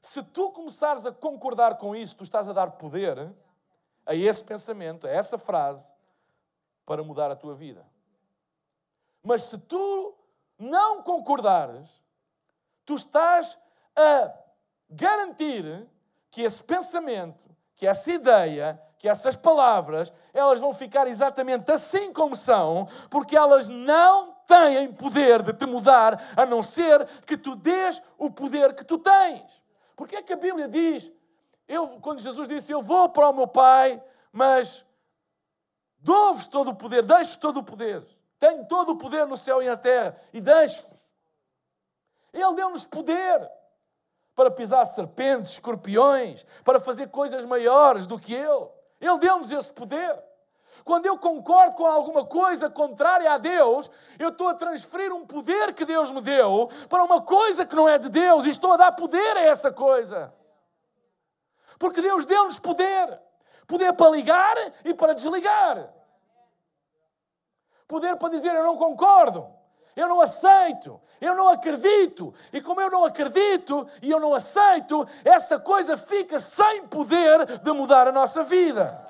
Se 0.00 0.22
tu 0.22 0.52
começares 0.52 1.04
a 1.04 1.10
concordar 1.10 1.76
com 1.76 1.94
isso, 1.94 2.14
tu 2.14 2.22
estás 2.22 2.48
a 2.48 2.52
dar 2.52 2.70
poder 2.72 3.34
a 4.06 4.14
esse 4.14 4.42
pensamento, 4.44 5.04
a 5.04 5.10
essa 5.10 5.36
frase, 5.36 5.92
para 6.86 7.02
mudar 7.02 7.28
a 7.28 7.34
tua 7.34 7.54
vida. 7.54 7.84
Mas 9.20 9.42
se 9.42 9.58
tu 9.58 10.16
não 10.56 11.02
concordares, 11.02 11.90
tu 12.84 12.94
estás 12.94 13.58
a 13.96 14.32
garantir 14.88 15.88
que 16.30 16.42
esse 16.42 16.62
pensamento, 16.62 17.44
que 17.74 17.84
essa 17.84 18.12
ideia, 18.12 18.80
que 18.96 19.08
essas 19.08 19.34
palavras, 19.34 20.12
elas 20.36 20.60
vão 20.60 20.74
ficar 20.74 21.08
exatamente 21.08 21.72
assim 21.72 22.12
como 22.12 22.36
são, 22.36 22.86
porque 23.08 23.34
elas 23.34 23.68
não 23.68 24.36
têm 24.46 24.92
poder 24.92 25.42
de 25.42 25.52
te 25.54 25.64
mudar, 25.64 26.22
a 26.36 26.44
não 26.44 26.62
ser 26.62 27.06
que 27.26 27.36
tu 27.36 27.56
dês 27.56 28.02
o 28.18 28.30
poder 28.30 28.74
que 28.74 28.84
tu 28.84 28.98
tens. 28.98 29.62
Porque 29.96 30.16
é 30.16 30.22
que 30.22 30.34
a 30.34 30.36
Bíblia 30.36 30.68
diz, 30.68 31.10
eu, 31.66 31.88
quando 32.00 32.20
Jesus 32.20 32.46
disse, 32.46 32.70
eu 32.70 32.82
vou 32.82 33.08
para 33.08 33.30
o 33.30 33.32
meu 33.32 33.48
Pai, 33.48 34.00
mas 34.30 34.84
dou-vos 35.98 36.46
todo 36.46 36.70
o 36.70 36.76
poder, 36.76 37.02
deixo 37.02 37.38
todo 37.38 37.60
o 37.60 37.64
poder, 37.64 38.04
tenho 38.38 38.66
todo 38.66 38.90
o 38.90 38.98
poder 38.98 39.26
no 39.26 39.38
céu 39.38 39.62
e 39.62 39.66
na 39.66 39.76
terra, 39.76 40.20
e 40.34 40.40
deixo-vos. 40.40 41.08
Ele 42.30 42.54
deu-nos 42.54 42.84
poder 42.84 43.50
para 44.34 44.50
pisar 44.50 44.84
serpentes, 44.84 45.52
escorpiões, 45.52 46.44
para 46.62 46.78
fazer 46.78 47.08
coisas 47.08 47.46
maiores 47.46 48.06
do 48.06 48.18
que 48.18 48.34
Ele. 48.34 48.75
Ele 49.06 49.18
deu-nos 49.18 49.50
esse 49.50 49.72
poder. 49.72 50.22
Quando 50.84 51.06
eu 51.06 51.18
concordo 51.18 51.74
com 51.74 51.84
alguma 51.84 52.24
coisa 52.24 52.70
contrária 52.70 53.32
a 53.32 53.38
Deus, 53.38 53.90
eu 54.18 54.28
estou 54.28 54.48
a 54.48 54.54
transferir 54.54 55.12
um 55.12 55.26
poder 55.26 55.74
que 55.74 55.84
Deus 55.84 56.10
me 56.10 56.20
deu 56.20 56.70
para 56.88 57.02
uma 57.02 57.20
coisa 57.22 57.66
que 57.66 57.74
não 57.74 57.88
é 57.88 57.98
de 57.98 58.08
Deus 58.08 58.44
e 58.44 58.50
estou 58.50 58.72
a 58.72 58.76
dar 58.76 58.92
poder 58.92 59.36
a 59.36 59.40
essa 59.40 59.72
coisa. 59.72 60.32
Porque 61.78 62.00
Deus 62.00 62.24
deu-nos 62.24 62.58
poder. 62.58 63.20
Poder 63.66 63.92
para 63.94 64.10
ligar 64.10 64.56
e 64.84 64.94
para 64.94 65.12
desligar. 65.12 65.92
Poder 67.88 68.16
para 68.16 68.28
dizer 68.28 68.54
eu 68.54 68.64
não 68.64 68.76
concordo, 68.76 69.48
eu 69.96 70.08
não 70.08 70.20
aceito, 70.20 71.00
eu 71.20 71.34
não 71.34 71.48
acredito. 71.48 72.34
E 72.52 72.60
como 72.60 72.80
eu 72.80 72.90
não 72.90 73.04
acredito 73.04 73.88
e 74.02 74.10
eu 74.10 74.20
não 74.20 74.34
aceito, 74.34 75.08
essa 75.24 75.58
coisa 75.58 75.96
fica 75.96 76.38
sem 76.38 76.86
poder 76.86 77.60
de 77.60 77.72
mudar 77.72 78.06
a 78.06 78.12
nossa 78.12 78.44
vida. 78.44 79.00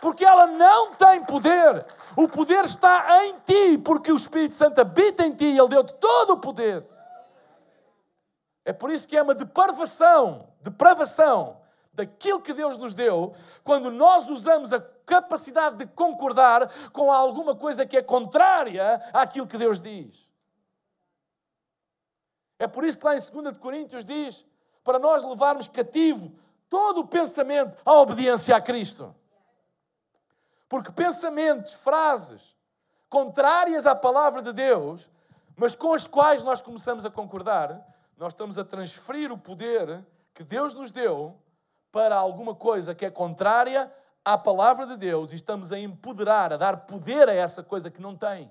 Porque 0.00 0.24
ela 0.24 0.48
não 0.48 0.92
tem 0.94 1.24
poder. 1.24 1.86
O 2.16 2.26
poder 2.26 2.64
está 2.64 3.24
em 3.24 3.34
ti, 3.46 3.78
porque 3.78 4.10
o 4.10 4.16
Espírito 4.16 4.56
Santo 4.56 4.80
habita 4.80 5.24
em 5.24 5.30
ti 5.30 5.44
e 5.44 5.58
Ele 5.58 5.68
deu-te 5.68 5.94
todo 5.94 6.32
o 6.32 6.38
poder. 6.38 6.84
É 8.64 8.72
por 8.72 8.90
isso 8.90 9.06
que 9.06 9.16
é 9.16 9.22
uma 9.22 9.34
depravação, 9.34 10.48
depravação 10.60 11.60
daquilo 11.92 12.40
que 12.40 12.52
Deus 12.52 12.76
nos 12.76 12.94
deu, 12.94 13.34
quando 13.62 13.90
nós 13.90 14.28
usamos 14.28 14.72
a 14.72 14.80
capacidade 15.10 15.76
de 15.76 15.86
concordar 15.88 16.70
com 16.90 17.10
alguma 17.10 17.56
coisa 17.56 17.84
que 17.84 17.96
é 17.96 18.02
contrária 18.02 18.94
àquilo 19.12 19.48
que 19.48 19.58
Deus 19.58 19.80
diz. 19.80 20.30
É 22.60 22.68
por 22.68 22.84
isso 22.84 22.96
que 22.96 23.04
lá 23.04 23.16
em 23.16 23.20
2 23.20 23.58
Coríntios 23.58 24.04
diz 24.04 24.46
para 24.84 25.00
nós 25.00 25.24
levarmos 25.24 25.66
cativo 25.66 26.32
todo 26.68 27.00
o 27.00 27.08
pensamento 27.08 27.76
à 27.84 27.94
obediência 27.94 28.54
a 28.54 28.60
Cristo. 28.60 29.12
Porque 30.68 30.92
pensamentos, 30.92 31.74
frases 31.74 32.56
contrárias 33.08 33.86
à 33.86 33.94
palavra 33.96 34.40
de 34.40 34.52
Deus, 34.52 35.10
mas 35.56 35.74
com 35.74 35.92
as 35.92 36.06
quais 36.06 36.44
nós 36.44 36.60
começamos 36.62 37.04
a 37.04 37.10
concordar, 37.10 37.84
nós 38.16 38.32
estamos 38.32 38.56
a 38.56 38.64
transferir 38.64 39.32
o 39.32 39.38
poder 39.38 40.06
que 40.32 40.44
Deus 40.44 40.72
nos 40.72 40.92
deu 40.92 41.36
para 41.90 42.14
alguma 42.14 42.54
coisa 42.54 42.94
que 42.94 43.04
é 43.04 43.10
contrária 43.10 43.92
à 44.24 44.36
palavra 44.36 44.86
de 44.86 44.96
Deus 44.96 45.32
e 45.32 45.36
estamos 45.36 45.72
a 45.72 45.78
empoderar, 45.78 46.52
a 46.52 46.56
dar 46.56 46.86
poder 46.86 47.28
a 47.28 47.34
essa 47.34 47.62
coisa 47.62 47.90
que 47.90 48.00
não 48.00 48.16
tem. 48.16 48.50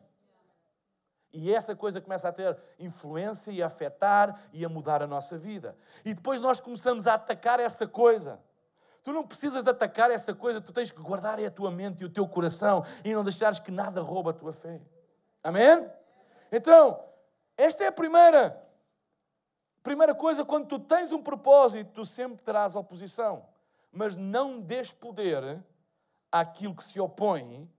E 1.31 1.53
essa 1.53 1.75
coisa 1.75 2.01
começa 2.01 2.27
a 2.27 2.31
ter 2.31 2.57
influência 2.79 3.51
e 3.51 3.61
a 3.61 3.67
afetar 3.67 4.39
e 4.51 4.65
a 4.65 4.69
mudar 4.69 5.03
a 5.03 5.07
nossa 5.07 5.37
vida. 5.37 5.77
E 6.03 6.13
depois 6.13 6.39
nós 6.39 6.59
começamos 6.59 7.05
a 7.05 7.13
atacar 7.13 7.59
essa 7.59 7.87
coisa. 7.87 8.39
Tu 9.03 9.13
não 9.13 9.25
precisas 9.25 9.63
de 9.63 9.69
atacar 9.69 10.09
essa 10.11 10.33
coisa, 10.33 10.59
tu 10.59 10.73
tens 10.73 10.91
que 10.91 11.01
guardar 11.01 11.39
a 11.39 11.51
tua 11.51 11.71
mente 11.71 12.01
e 12.01 12.05
o 12.05 12.09
teu 12.09 12.27
coração 12.27 12.83
e 13.03 13.13
não 13.13 13.23
deixares 13.23 13.59
que 13.59 13.71
nada 13.71 14.01
rouba 14.01 14.31
a 14.31 14.33
tua 14.33 14.51
fé. 14.51 14.81
Amém? 15.43 15.89
Então, 16.51 16.99
esta 17.55 17.83
é 17.83 17.87
a 17.87 17.91
primeira 17.91 18.69
Primeira 19.81 20.13
coisa, 20.13 20.43
quando 20.43 20.67
tu 20.67 20.77
tens 20.77 21.11
um 21.11 21.21
propósito, 21.21 21.91
tu 21.93 22.05
sempre 22.05 22.43
terás 22.43 22.75
oposição. 22.75 23.45
Mas 23.91 24.15
não 24.15 24.61
des 24.61 24.91
poder 24.91 25.63
àquilo 26.31 26.75
que 26.75 26.83
se 26.83 26.99
opõe 26.99 27.69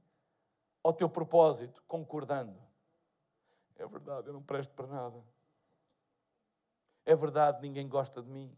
ao 0.82 0.92
teu 0.92 1.08
propósito, 1.08 1.82
concordando. 1.86 2.56
É 3.76 3.86
verdade, 3.86 4.28
eu 4.28 4.32
não 4.32 4.42
presto 4.42 4.74
para 4.74 4.86
nada. 4.86 5.22
É 7.04 7.14
verdade, 7.14 7.60
ninguém 7.62 7.88
gosta 7.88 8.22
de 8.22 8.28
mim. 8.28 8.54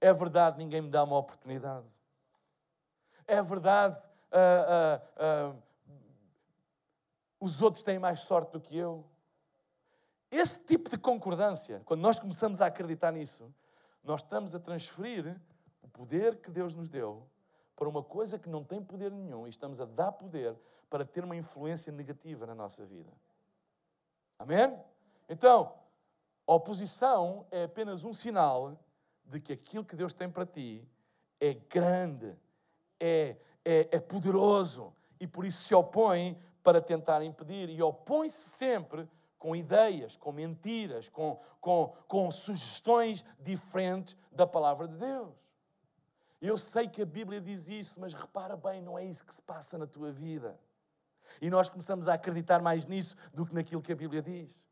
É 0.00 0.12
verdade, 0.12 0.58
ninguém 0.58 0.82
me 0.82 0.90
dá 0.90 1.04
uma 1.04 1.16
oportunidade. 1.16 1.86
É 3.26 3.40
verdade, 3.40 3.98
uh, 4.32 5.48
uh, 5.48 5.54
uh, 5.54 5.62
os 7.40 7.62
outros 7.62 7.82
têm 7.82 7.98
mais 7.98 8.20
sorte 8.20 8.52
do 8.52 8.60
que 8.60 8.76
eu. 8.76 9.08
Esse 10.30 10.62
tipo 10.64 10.90
de 10.90 10.98
concordância, 10.98 11.80
quando 11.84 12.00
nós 12.00 12.18
começamos 12.18 12.60
a 12.60 12.66
acreditar 12.66 13.12
nisso, 13.12 13.54
nós 14.02 14.20
estamos 14.20 14.54
a 14.54 14.58
transferir 14.58 15.40
poder 15.94 16.36
que 16.36 16.50
Deus 16.50 16.74
nos 16.74 16.90
deu 16.90 17.26
para 17.74 17.88
uma 17.88 18.02
coisa 18.02 18.38
que 18.38 18.48
não 18.48 18.62
tem 18.62 18.82
poder 18.82 19.10
nenhum 19.10 19.46
e 19.46 19.50
estamos 19.50 19.80
a 19.80 19.86
dar 19.86 20.12
poder 20.12 20.54
para 20.90 21.04
ter 21.04 21.24
uma 21.24 21.36
influência 21.36 21.90
negativa 21.90 22.46
na 22.46 22.54
nossa 22.54 22.84
vida. 22.84 23.10
Amém? 24.38 24.78
Então, 25.28 25.72
a 26.46 26.54
oposição 26.54 27.46
é 27.50 27.64
apenas 27.64 28.04
um 28.04 28.12
sinal 28.12 28.78
de 29.24 29.40
que 29.40 29.52
aquilo 29.52 29.84
que 29.84 29.96
Deus 29.96 30.12
tem 30.12 30.28
para 30.28 30.44
ti 30.44 30.86
é 31.40 31.54
grande, 31.54 32.36
é, 33.00 33.36
é, 33.64 33.88
é 33.92 34.00
poderoso 34.00 34.92
e 35.18 35.26
por 35.26 35.44
isso 35.44 35.62
se 35.62 35.74
opõe 35.74 36.38
para 36.62 36.80
tentar 36.80 37.22
impedir 37.22 37.70
e 37.70 37.82
opõe-se 37.82 38.50
sempre 38.50 39.08
com 39.38 39.54
ideias, 39.54 40.16
com 40.16 40.32
mentiras, 40.32 41.08
com, 41.08 41.38
com, 41.60 41.94
com 42.08 42.30
sugestões 42.30 43.24
diferentes 43.38 44.16
da 44.32 44.46
palavra 44.46 44.88
de 44.88 44.96
Deus. 44.96 45.34
Eu 46.44 46.58
sei 46.58 46.86
que 46.86 47.00
a 47.00 47.06
Bíblia 47.06 47.40
diz 47.40 47.70
isso, 47.70 47.98
mas 47.98 48.12
repara 48.12 48.54
bem, 48.54 48.82
não 48.82 48.98
é 48.98 49.04
isso 49.06 49.24
que 49.24 49.32
se 49.32 49.40
passa 49.40 49.78
na 49.78 49.86
tua 49.86 50.12
vida. 50.12 50.60
E 51.40 51.48
nós 51.48 51.70
começamos 51.70 52.06
a 52.06 52.12
acreditar 52.12 52.60
mais 52.60 52.84
nisso 52.84 53.16
do 53.32 53.46
que 53.46 53.54
naquilo 53.54 53.80
que 53.80 53.90
a 53.90 53.96
Bíblia 53.96 54.20
diz. 54.20 54.62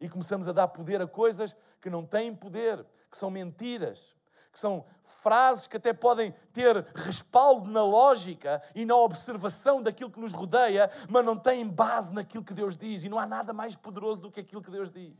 E 0.00 0.08
começamos 0.08 0.48
a 0.48 0.52
dar 0.52 0.68
poder 0.68 1.02
a 1.02 1.06
coisas 1.06 1.54
que 1.82 1.90
não 1.90 2.02
têm 2.02 2.34
poder, 2.34 2.82
que 3.10 3.18
são 3.18 3.30
mentiras, 3.30 4.16
que 4.50 4.58
são 4.58 4.86
frases 5.02 5.66
que 5.66 5.76
até 5.76 5.92
podem 5.92 6.32
ter 6.50 6.82
respaldo 6.94 7.70
na 7.70 7.82
lógica 7.82 8.62
e 8.74 8.86
na 8.86 8.96
observação 8.96 9.82
daquilo 9.82 10.10
que 10.10 10.20
nos 10.20 10.32
rodeia, 10.32 10.90
mas 11.10 11.26
não 11.26 11.36
têm 11.36 11.68
base 11.68 12.10
naquilo 12.10 12.42
que 12.42 12.54
Deus 12.54 12.74
diz. 12.74 13.04
E 13.04 13.08
não 13.10 13.18
há 13.18 13.26
nada 13.26 13.52
mais 13.52 13.76
poderoso 13.76 14.22
do 14.22 14.32
que 14.32 14.40
aquilo 14.40 14.62
que 14.62 14.70
Deus 14.70 14.90
diz. 14.90 15.14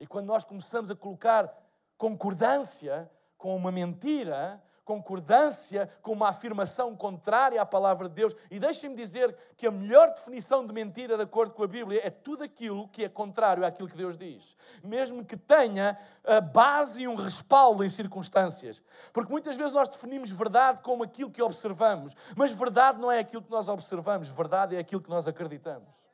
E 0.00 0.06
quando 0.06 0.24
nós 0.24 0.42
começamos 0.42 0.90
a 0.90 0.96
colocar 0.96 1.54
concordância 1.98 3.10
com 3.36 3.54
uma 3.54 3.70
mentira, 3.72 4.62
concordância 4.86 5.90
com 6.00 6.12
uma 6.12 6.28
afirmação 6.28 6.94
contrária 6.96 7.60
à 7.60 7.66
palavra 7.66 8.08
de 8.08 8.14
Deus. 8.14 8.36
E 8.48 8.60
deixem-me 8.60 8.94
dizer 8.94 9.36
que 9.56 9.66
a 9.66 9.70
melhor 9.70 10.12
definição 10.12 10.64
de 10.64 10.72
mentira, 10.72 11.16
de 11.16 11.24
acordo 11.24 11.52
com 11.52 11.64
a 11.64 11.66
Bíblia, 11.66 12.00
é 12.06 12.08
tudo 12.08 12.44
aquilo 12.44 12.86
que 12.88 13.04
é 13.04 13.08
contrário 13.08 13.66
àquilo 13.66 13.88
que 13.88 13.96
Deus 13.96 14.16
diz, 14.16 14.56
mesmo 14.84 15.24
que 15.24 15.36
tenha 15.36 15.98
a 16.24 16.40
base 16.40 17.02
e 17.02 17.08
um 17.08 17.16
respaldo 17.16 17.82
em 17.82 17.88
circunstâncias. 17.88 18.80
Porque 19.12 19.30
muitas 19.30 19.56
vezes 19.56 19.72
nós 19.72 19.88
definimos 19.88 20.30
verdade 20.30 20.80
como 20.82 21.02
aquilo 21.02 21.32
que 21.32 21.42
observamos, 21.42 22.14
mas 22.36 22.52
verdade 22.52 23.00
não 23.00 23.10
é 23.10 23.18
aquilo 23.18 23.42
que 23.42 23.50
nós 23.50 23.68
observamos, 23.68 24.28
verdade 24.28 24.76
é 24.76 24.78
aquilo 24.78 25.02
que 25.02 25.10
nós 25.10 25.26
acreditamos. 25.26 26.06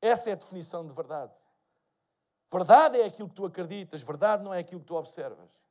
Essa 0.00 0.30
é 0.30 0.34
a 0.34 0.36
definição 0.36 0.86
de 0.86 0.92
verdade. 0.92 1.32
Verdade 2.52 3.00
é 3.00 3.06
aquilo 3.06 3.28
que 3.28 3.34
tu 3.34 3.44
acreditas, 3.44 4.02
verdade 4.02 4.44
não 4.44 4.54
é 4.54 4.60
aquilo 4.60 4.80
que 4.80 4.86
tu 4.86 4.94
observas. 4.94 5.63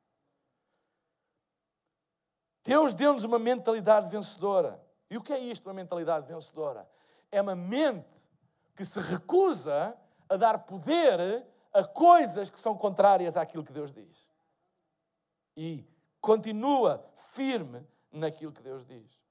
Deus 2.63 2.93
deu-nos 2.93 3.23
uma 3.23 3.37
mentalidade 3.37 4.09
vencedora. 4.09 4.81
E 5.09 5.17
o 5.17 5.21
que 5.21 5.33
é 5.33 5.39
isto, 5.39 5.67
uma 5.67 5.73
mentalidade 5.73 6.27
vencedora? 6.27 6.89
É 7.31 7.41
uma 7.41 7.55
mente 7.55 8.29
que 8.75 8.85
se 8.85 8.99
recusa 8.99 9.97
a 10.29 10.37
dar 10.37 10.59
poder 10.59 11.45
a 11.73 11.83
coisas 11.83 12.49
que 12.49 12.59
são 12.59 12.77
contrárias 12.77 13.35
àquilo 13.35 13.63
que 13.63 13.73
Deus 13.73 13.91
diz. 13.91 14.27
E 15.57 15.85
continua 16.21 17.03
firme 17.15 17.85
naquilo 18.11 18.51
que 18.51 18.61
Deus 18.61 18.85
diz. 18.85 19.21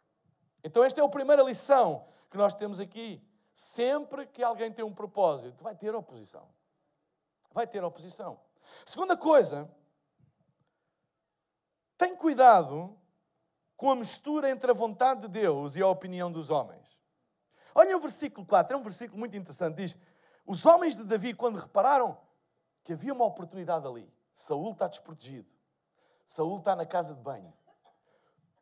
Então, 0.62 0.84
esta 0.84 1.00
é 1.00 1.04
a 1.04 1.08
primeira 1.08 1.42
lição 1.42 2.06
que 2.30 2.36
nós 2.36 2.54
temos 2.54 2.78
aqui. 2.78 3.22
Sempre 3.54 4.26
que 4.26 4.42
alguém 4.42 4.72
tem 4.72 4.84
um 4.84 4.94
propósito, 4.94 5.62
vai 5.62 5.74
ter 5.74 5.94
oposição. 5.94 6.48
Vai 7.52 7.66
ter 7.66 7.82
oposição. 7.82 8.40
Segunda 8.86 9.16
coisa, 9.16 9.70
tem 11.98 12.16
cuidado 12.16 12.96
com 13.82 13.90
a 13.90 13.96
mistura 13.96 14.48
entre 14.48 14.70
a 14.70 14.74
vontade 14.74 15.22
de 15.22 15.28
Deus 15.28 15.74
e 15.74 15.82
a 15.82 15.88
opinião 15.88 16.30
dos 16.30 16.50
homens. 16.50 16.96
Olha 17.74 17.96
o 17.96 18.00
versículo 18.00 18.46
4, 18.46 18.76
é 18.76 18.78
um 18.78 18.82
versículo 18.82 19.18
muito 19.18 19.36
interessante. 19.36 19.74
Diz: 19.74 19.96
Os 20.46 20.64
homens 20.64 20.94
de 20.96 21.02
Davi, 21.02 21.34
quando 21.34 21.58
repararam 21.58 22.16
que 22.84 22.92
havia 22.92 23.12
uma 23.12 23.24
oportunidade 23.24 23.84
ali, 23.84 24.08
Saul 24.32 24.70
está 24.70 24.86
desprotegido, 24.86 25.50
Saul 26.28 26.60
está 26.60 26.76
na 26.76 26.86
casa 26.86 27.12
de 27.12 27.20
banho, 27.20 27.52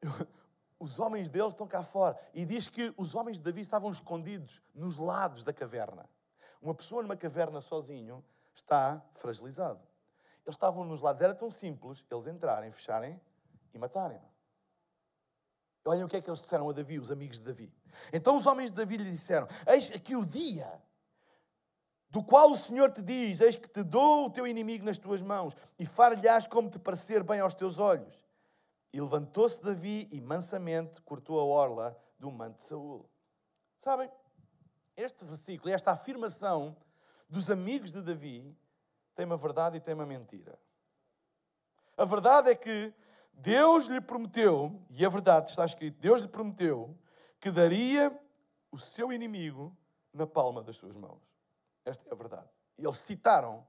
os 0.81 0.99
homens 0.99 1.29
deles 1.29 1.53
estão 1.53 1.67
cá 1.67 1.83
fora. 1.83 2.19
E 2.33 2.47
diz 2.47 2.67
que 2.67 2.95
os 2.97 3.15
homens 3.15 3.37
de 3.37 3.43
Davi 3.43 3.61
estavam 3.61 3.91
escondidos 3.91 4.63
nos 4.75 4.97
lados 4.97 5.45
da 5.45 5.53
caverna. 5.53 6.09
Uma 6.63 6.75
pessoa 6.75 7.03
numa 7.03 7.15
caverna 7.15 7.61
sozinho 7.61 8.25
está 8.55 9.05
fragilizado. 9.17 9.87
Eles 10.47 10.55
estavam 10.55 10.83
nos 10.83 11.03
lados, 11.03 11.21
era 11.21 11.35
tão 11.35 11.51
simples 11.51 12.03
eles 12.11 12.27
entrarem, 12.27 12.71
fecharem 12.71 13.21
e 13.75 13.79
matarem. 13.79 14.30
Olhem 15.85 16.05
o 16.05 16.09
que 16.09 16.17
é 16.17 16.21
que 16.21 16.29
eles 16.29 16.41
disseram 16.41 16.69
a 16.69 16.73
Davi, 16.73 16.99
os 16.99 17.11
amigos 17.11 17.39
de 17.39 17.45
Davi. 17.45 17.73
Então 18.13 18.37
os 18.37 18.47
homens 18.47 18.71
de 18.71 18.77
Davi 18.77 18.97
lhe 18.99 19.11
disseram: 19.11 19.49
Eis 19.67 19.91
aqui 19.91 20.15
o 20.15 20.27
dia 20.27 20.71
do 22.11 22.23
qual 22.23 22.51
o 22.51 22.57
Senhor 22.57 22.91
te 22.91 23.01
diz: 23.01 23.41
Eis 23.41 23.57
que 23.57 23.69
te 23.69 23.83
dou 23.83 24.27
o 24.27 24.31
teu 24.31 24.47
inimigo 24.47 24.85
nas 24.85 24.99
tuas 24.99 25.23
mãos 25.23 25.57
e 25.79 25.87
far-lhe-ás 25.87 26.47
como 26.47 26.69
te 26.69 26.79
parecer 26.79 27.23
bem 27.23 27.41
aos 27.41 27.55
teus 27.55 27.79
olhos. 27.79 28.23
E 28.93 29.01
levantou-se 29.01 29.63
Davi 29.63 30.09
e 30.11 30.21
mansamente 30.21 31.01
cortou 31.03 31.39
a 31.39 31.45
orla 31.45 31.97
do 32.19 32.31
manto 32.31 32.59
de 32.59 32.65
Saul. 32.65 33.09
Sabem, 33.79 34.11
este 34.97 35.25
versículo, 35.25 35.73
esta 35.73 35.93
afirmação 35.93 36.77
dos 37.29 37.51
amigos 37.51 37.93
de 37.93 38.03
Davi, 38.03 38.55
tem 39.15 39.25
uma 39.25 39.37
verdade 39.37 39.77
e 39.77 39.81
tem 39.81 39.95
uma 39.95 40.05
mentira. 40.05 40.59
A 41.97 42.05
verdade 42.05 42.51
é 42.51 42.55
que 42.55 42.93
Deus 43.41 43.87
lhe 43.87 44.01
prometeu, 44.01 44.79
e 44.91 45.05
é 45.05 45.09
verdade, 45.09 45.51
está 45.51 45.65
escrito, 45.65 45.99
Deus 45.99 46.21
lhe 46.21 46.29
prometeu 46.29 46.95
que 47.41 47.51
daria 47.51 48.15
o 48.71 48.79
seu 48.79 49.13
inimigo 49.13 49.75
na 50.13 50.27
palma 50.27 50.63
das 50.63 50.77
suas 50.77 50.95
mãos. 50.95 51.23
Esta 51.85 52.07
é 52.09 52.13
a 52.13 52.15
verdade. 52.15 52.49
E 52.77 52.85
eles 52.85 52.99
citaram 52.99 53.67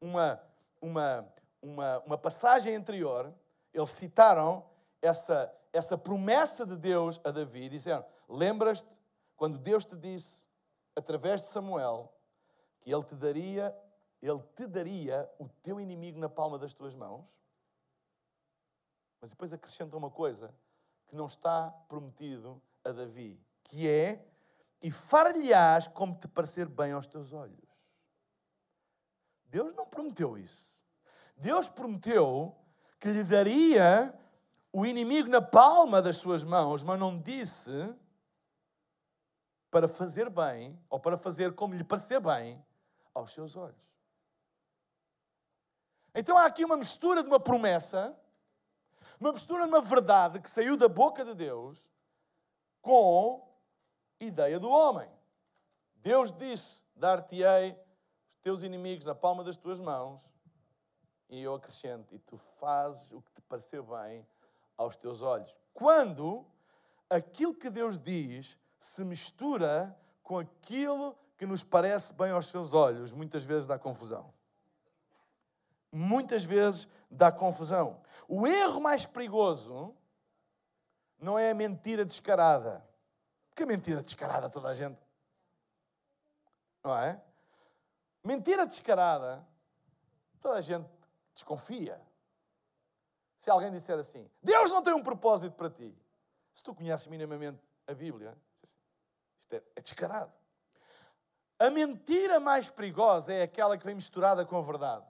uma, 0.00 0.40
uma, 0.80 1.32
uma, 1.62 1.98
uma 2.00 2.18
passagem 2.18 2.74
anterior, 2.74 3.32
eles 3.72 3.90
citaram 3.90 4.64
essa, 5.00 5.52
essa 5.72 5.96
promessa 5.96 6.66
de 6.66 6.76
Deus 6.76 7.20
a 7.22 7.30
Davi, 7.30 7.68
dizendo: 7.68 8.04
Lembras-te 8.28 8.98
quando 9.36 9.56
Deus 9.56 9.84
te 9.84 9.94
disse, 9.94 10.44
através 10.96 11.42
de 11.42 11.48
Samuel, 11.48 12.12
que 12.80 12.92
ele 12.92 13.04
te 13.04 13.14
daria, 13.14 13.76
ele 14.20 14.42
te 14.56 14.66
daria 14.66 15.30
o 15.38 15.48
teu 15.62 15.80
inimigo 15.80 16.18
na 16.18 16.28
palma 16.28 16.58
das 16.58 16.74
tuas 16.74 16.96
mãos? 16.96 17.24
Mas 19.20 19.30
depois 19.30 19.52
acrescenta 19.52 19.96
uma 19.96 20.10
coisa 20.10 20.54
que 21.06 21.14
não 21.14 21.26
está 21.26 21.70
prometido 21.88 22.62
a 22.84 22.92
Davi, 22.92 23.38
que 23.64 23.88
é: 23.88 24.24
e 24.82 24.90
far-lhe-ás 24.90 25.88
como 25.88 26.18
te 26.18 26.26
parecer 26.28 26.66
bem 26.66 26.92
aos 26.92 27.06
teus 27.06 27.32
olhos. 27.32 27.68
Deus 29.46 29.74
não 29.74 29.86
prometeu 29.86 30.38
isso. 30.38 30.80
Deus 31.36 31.68
prometeu 31.68 32.56
que 32.98 33.08
lhe 33.08 33.24
daria 33.24 34.14
o 34.72 34.86
inimigo 34.86 35.28
na 35.28 35.42
palma 35.42 36.00
das 36.00 36.16
suas 36.16 36.44
mãos, 36.44 36.82
mas 36.82 36.98
não 36.98 37.18
disse 37.20 37.94
para 39.70 39.88
fazer 39.88 40.28
bem, 40.30 40.78
ou 40.88 40.98
para 40.98 41.16
fazer 41.16 41.54
como 41.54 41.74
lhe 41.74 41.84
parecer 41.84 42.20
bem, 42.20 42.64
aos 43.14 43.32
seus 43.32 43.56
olhos. 43.56 43.90
Então 46.14 46.36
há 46.36 46.46
aqui 46.46 46.64
uma 46.64 46.76
mistura 46.76 47.22
de 47.22 47.28
uma 47.28 47.38
promessa, 47.38 48.16
uma 49.20 49.32
mistura 49.32 49.64
de 49.64 49.68
uma 49.68 49.82
verdade 49.82 50.40
que 50.40 50.48
saiu 50.48 50.76
da 50.76 50.88
boca 50.88 51.24
de 51.24 51.34
Deus 51.34 51.86
com 52.80 53.46
ideia 54.18 54.58
do 54.58 54.70
homem. 54.70 55.08
Deus 55.96 56.32
disse: 56.32 56.82
Dar-te-ei 56.96 57.72
os 58.32 58.38
teus 58.40 58.62
inimigos 58.62 59.04
na 59.04 59.14
palma 59.14 59.44
das 59.44 59.58
tuas 59.58 59.78
mãos, 59.78 60.22
e 61.28 61.42
eu 61.42 61.54
acrescento: 61.54 62.14
E 62.14 62.18
tu 62.18 62.36
fazes 62.36 63.12
o 63.12 63.20
que 63.20 63.32
te 63.32 63.42
parecer 63.42 63.82
bem 63.82 64.26
aos 64.76 64.96
teus 64.96 65.20
olhos. 65.20 65.60
Quando 65.74 66.46
aquilo 67.10 67.54
que 67.54 67.68
Deus 67.68 67.98
diz 67.98 68.58
se 68.80 69.04
mistura 69.04 69.94
com 70.22 70.38
aquilo 70.38 71.14
que 71.36 71.44
nos 71.44 71.62
parece 71.62 72.14
bem 72.14 72.30
aos 72.30 72.46
seus 72.46 72.72
olhos, 72.72 73.12
muitas 73.12 73.44
vezes 73.44 73.66
dá 73.66 73.78
confusão. 73.78 74.32
Muitas 75.92 76.44
vezes 76.44 76.88
dá 77.10 77.30
confusão. 77.30 78.00
O 78.32 78.46
erro 78.46 78.80
mais 78.80 79.04
perigoso 79.04 79.92
não 81.18 81.36
é 81.36 81.50
a 81.50 81.54
mentira 81.54 82.04
descarada. 82.04 82.88
Porque 83.48 83.64
a 83.64 83.66
mentira 83.66 84.00
descarada 84.04 84.48
toda 84.48 84.68
a 84.68 84.74
gente. 84.74 85.00
Não 86.84 86.96
é? 86.96 87.20
Mentira 88.22 88.64
descarada, 88.64 89.44
toda 90.40 90.58
a 90.58 90.60
gente 90.60 90.88
desconfia. 91.34 92.00
Se 93.40 93.50
alguém 93.50 93.72
disser 93.72 93.98
assim, 93.98 94.30
Deus 94.40 94.70
não 94.70 94.80
tem 94.80 94.94
um 94.94 95.02
propósito 95.02 95.56
para 95.56 95.68
ti. 95.68 95.92
Se 96.54 96.62
tu 96.62 96.72
conheces 96.72 97.08
minimamente 97.08 97.60
a 97.84 97.94
Bíblia, 97.94 98.38
isto 98.62 99.52
é, 99.52 99.62
é 99.74 99.80
descarado. 99.80 100.32
A 101.58 101.68
mentira 101.68 102.38
mais 102.38 102.70
perigosa 102.70 103.32
é 103.32 103.42
aquela 103.42 103.76
que 103.76 103.84
vem 103.84 103.96
misturada 103.96 104.46
com 104.46 104.56
a 104.56 104.62
verdade, 104.62 105.04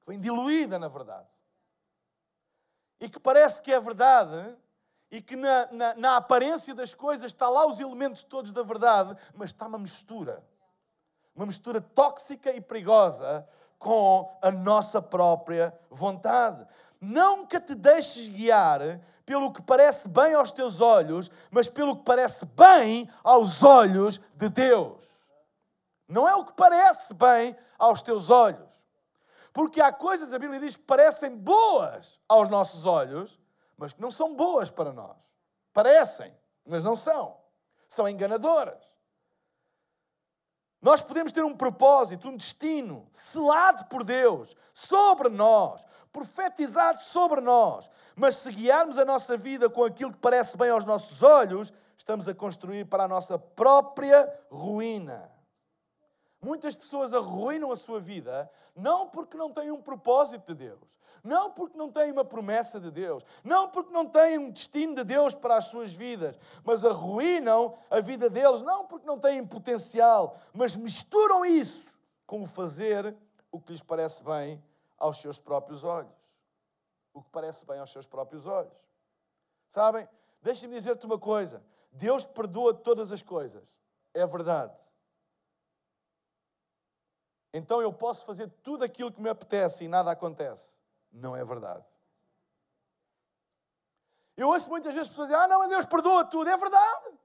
que 0.00 0.06
vem 0.06 0.18
diluída 0.18 0.78
na 0.78 0.88
verdade. 0.88 1.33
E 3.04 3.08
que 3.10 3.20
parece 3.20 3.60
que 3.60 3.70
é 3.70 3.78
verdade, 3.78 4.56
e 5.10 5.20
que 5.20 5.36
na, 5.36 5.68
na, 5.70 5.94
na, 5.94 6.16
aparência 6.16 6.74
das 6.74 6.94
coisas 6.94 7.30
está 7.30 7.46
lá 7.50 7.66
os 7.66 7.78
elementos 7.78 8.24
todos 8.24 8.50
da 8.50 8.62
verdade, 8.62 9.14
mas 9.34 9.50
está 9.50 9.66
uma 9.66 9.76
mistura. 9.76 10.42
Uma 11.36 11.44
mistura 11.44 11.82
tóxica 11.82 12.50
e 12.50 12.62
perigosa 12.62 13.46
com 13.78 14.34
a 14.40 14.50
nossa 14.50 15.02
própria 15.02 15.78
vontade. 15.90 16.66
Nunca 16.98 17.60
te 17.60 17.74
deixes 17.74 18.26
guiar 18.26 18.80
pelo 19.26 19.52
que 19.52 19.60
parece 19.60 20.08
bem 20.08 20.32
aos 20.32 20.50
teus 20.50 20.80
olhos, 20.80 21.30
mas 21.50 21.68
pelo 21.68 21.96
que 21.96 22.04
parece 22.04 22.46
bem 22.46 23.06
aos 23.22 23.62
olhos 23.62 24.18
de 24.34 24.48
Deus. 24.48 25.04
Não 26.08 26.26
é 26.26 26.34
o 26.34 26.46
que 26.46 26.54
parece 26.54 27.12
bem 27.12 27.54
aos 27.78 28.00
teus 28.00 28.30
olhos. 28.30 28.73
Porque 29.54 29.80
há 29.80 29.92
coisas, 29.92 30.34
a 30.34 30.38
Bíblia 30.38 30.58
diz, 30.58 30.74
que 30.74 30.82
parecem 30.82 31.30
boas 31.30 32.20
aos 32.28 32.48
nossos 32.48 32.84
olhos, 32.84 33.40
mas 33.78 33.92
que 33.92 34.02
não 34.02 34.10
são 34.10 34.34
boas 34.34 34.68
para 34.68 34.92
nós. 34.92 35.16
Parecem, 35.72 36.36
mas 36.66 36.82
não 36.82 36.96
são. 36.96 37.36
São 37.88 38.08
enganadoras. 38.08 38.92
Nós 40.82 41.02
podemos 41.02 41.30
ter 41.30 41.44
um 41.44 41.56
propósito, 41.56 42.28
um 42.28 42.36
destino 42.36 43.08
selado 43.12 43.84
por 43.84 44.04
Deus 44.04 44.56
sobre 44.72 45.28
nós, 45.28 45.86
profetizado 46.12 47.00
sobre 47.00 47.40
nós, 47.40 47.88
mas 48.16 48.34
se 48.34 48.50
guiarmos 48.50 48.98
a 48.98 49.04
nossa 49.04 49.36
vida 49.36 49.70
com 49.70 49.84
aquilo 49.84 50.12
que 50.12 50.18
parece 50.18 50.56
bem 50.56 50.70
aos 50.70 50.84
nossos 50.84 51.22
olhos, 51.22 51.72
estamos 51.96 52.28
a 52.28 52.34
construir 52.34 52.86
para 52.86 53.04
a 53.04 53.08
nossa 53.08 53.38
própria 53.38 54.28
ruína. 54.50 55.33
Muitas 56.44 56.76
pessoas 56.76 57.14
arruinam 57.14 57.72
a 57.72 57.76
sua 57.76 57.98
vida 57.98 58.50
não 58.76 59.08
porque 59.08 59.34
não 59.34 59.50
têm 59.50 59.70
um 59.70 59.80
propósito 59.80 60.48
de 60.48 60.66
Deus, 60.66 60.94
não 61.22 61.50
porque 61.50 61.78
não 61.78 61.90
têm 61.90 62.12
uma 62.12 62.24
promessa 62.24 62.78
de 62.78 62.90
Deus, 62.90 63.24
não 63.42 63.70
porque 63.70 63.90
não 63.90 64.06
têm 64.06 64.36
um 64.36 64.50
destino 64.50 64.94
de 64.94 65.04
Deus 65.04 65.34
para 65.34 65.56
as 65.56 65.64
suas 65.64 65.94
vidas, 65.94 66.38
mas 66.62 66.84
arruinam 66.84 67.78
a 67.88 67.98
vida 67.98 68.28
deles 68.28 68.60
não 68.60 68.84
porque 68.84 69.06
não 69.06 69.18
têm 69.18 69.46
potencial, 69.46 70.36
mas 70.52 70.76
misturam 70.76 71.46
isso 71.46 71.88
com 72.26 72.42
o 72.42 72.46
fazer 72.46 73.16
o 73.50 73.58
que 73.58 73.72
lhes 73.72 73.80
parece 73.80 74.22
bem 74.22 74.62
aos 74.98 75.22
seus 75.22 75.38
próprios 75.38 75.82
olhos. 75.82 76.12
O 77.14 77.22
que 77.22 77.30
parece 77.30 77.64
bem 77.64 77.78
aos 77.78 77.90
seus 77.90 78.06
próprios 78.06 78.46
olhos. 78.46 78.76
Sabem? 79.70 80.06
Deixem-me 80.42 80.74
dizer-te 80.74 81.06
uma 81.06 81.18
coisa: 81.18 81.62
Deus 81.90 82.26
perdoa 82.26 82.74
todas 82.74 83.10
as 83.10 83.22
coisas. 83.22 83.64
É 84.12 84.26
verdade. 84.26 84.74
Então 87.54 87.80
eu 87.80 87.92
posso 87.92 88.26
fazer 88.26 88.50
tudo 88.62 88.84
aquilo 88.84 89.10
que 89.10 89.22
me 89.22 89.30
apetece 89.30 89.84
e 89.84 89.88
nada 89.88 90.10
acontece 90.10 90.76
não 91.14 91.36
é 91.36 91.44
verdade. 91.44 91.84
Eu 94.36 94.48
ouço 94.48 94.68
muitas 94.68 94.92
vezes 94.92 95.08
pessoas 95.08 95.28
dizer: 95.28 95.40
Ah, 95.40 95.46
não, 95.46 95.68
Deus 95.68 95.86
perdoa 95.86 96.24
tudo. 96.24 96.50
É 96.50 96.56
verdade. 96.56 97.18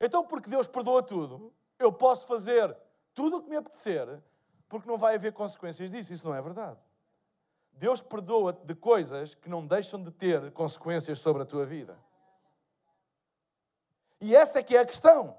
Então, 0.00 0.24
porque 0.24 0.48
Deus 0.48 0.66
perdoa 0.66 1.02
tudo, 1.02 1.52
eu 1.78 1.92
posso 1.92 2.26
fazer 2.26 2.76
tudo 3.14 3.38
o 3.38 3.42
que 3.42 3.48
me 3.48 3.56
apetecer, 3.56 4.22
porque 4.68 4.86
não 4.86 4.98
vai 4.98 5.16
haver 5.16 5.32
consequências 5.32 5.90
disso. 5.90 6.12
Isso 6.12 6.26
não 6.26 6.34
é 6.34 6.40
verdade. 6.40 6.78
Deus 7.72 8.00
perdoa 8.00 8.52
de 8.52 8.74
coisas 8.74 9.34
que 9.34 9.48
não 9.48 9.66
deixam 9.66 10.02
de 10.02 10.10
ter 10.10 10.52
consequências 10.52 11.18
sobre 11.18 11.42
a 11.42 11.46
tua 11.46 11.64
vida. 11.64 11.98
E 14.20 14.34
essa 14.34 14.60
é 14.60 14.62
que 14.62 14.76
é 14.76 14.80
a 14.80 14.86
questão. 14.86 15.36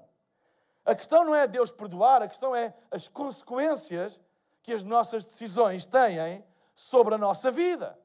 A 0.88 0.94
questão 0.94 1.22
não 1.22 1.34
é 1.34 1.46
Deus 1.46 1.70
perdoar, 1.70 2.22
a 2.22 2.28
questão 2.28 2.56
é 2.56 2.74
as 2.90 3.08
consequências 3.08 4.18
que 4.62 4.72
as 4.72 4.82
nossas 4.82 5.22
decisões 5.22 5.84
têm 5.84 6.42
sobre 6.74 7.14
a 7.14 7.18
nossa 7.18 7.50
vida. 7.50 7.98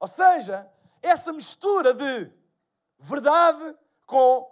Ou 0.00 0.08
seja, 0.08 0.68
essa 1.00 1.32
mistura 1.32 1.94
de 1.94 2.28
verdade 2.98 3.78
com 4.06 4.50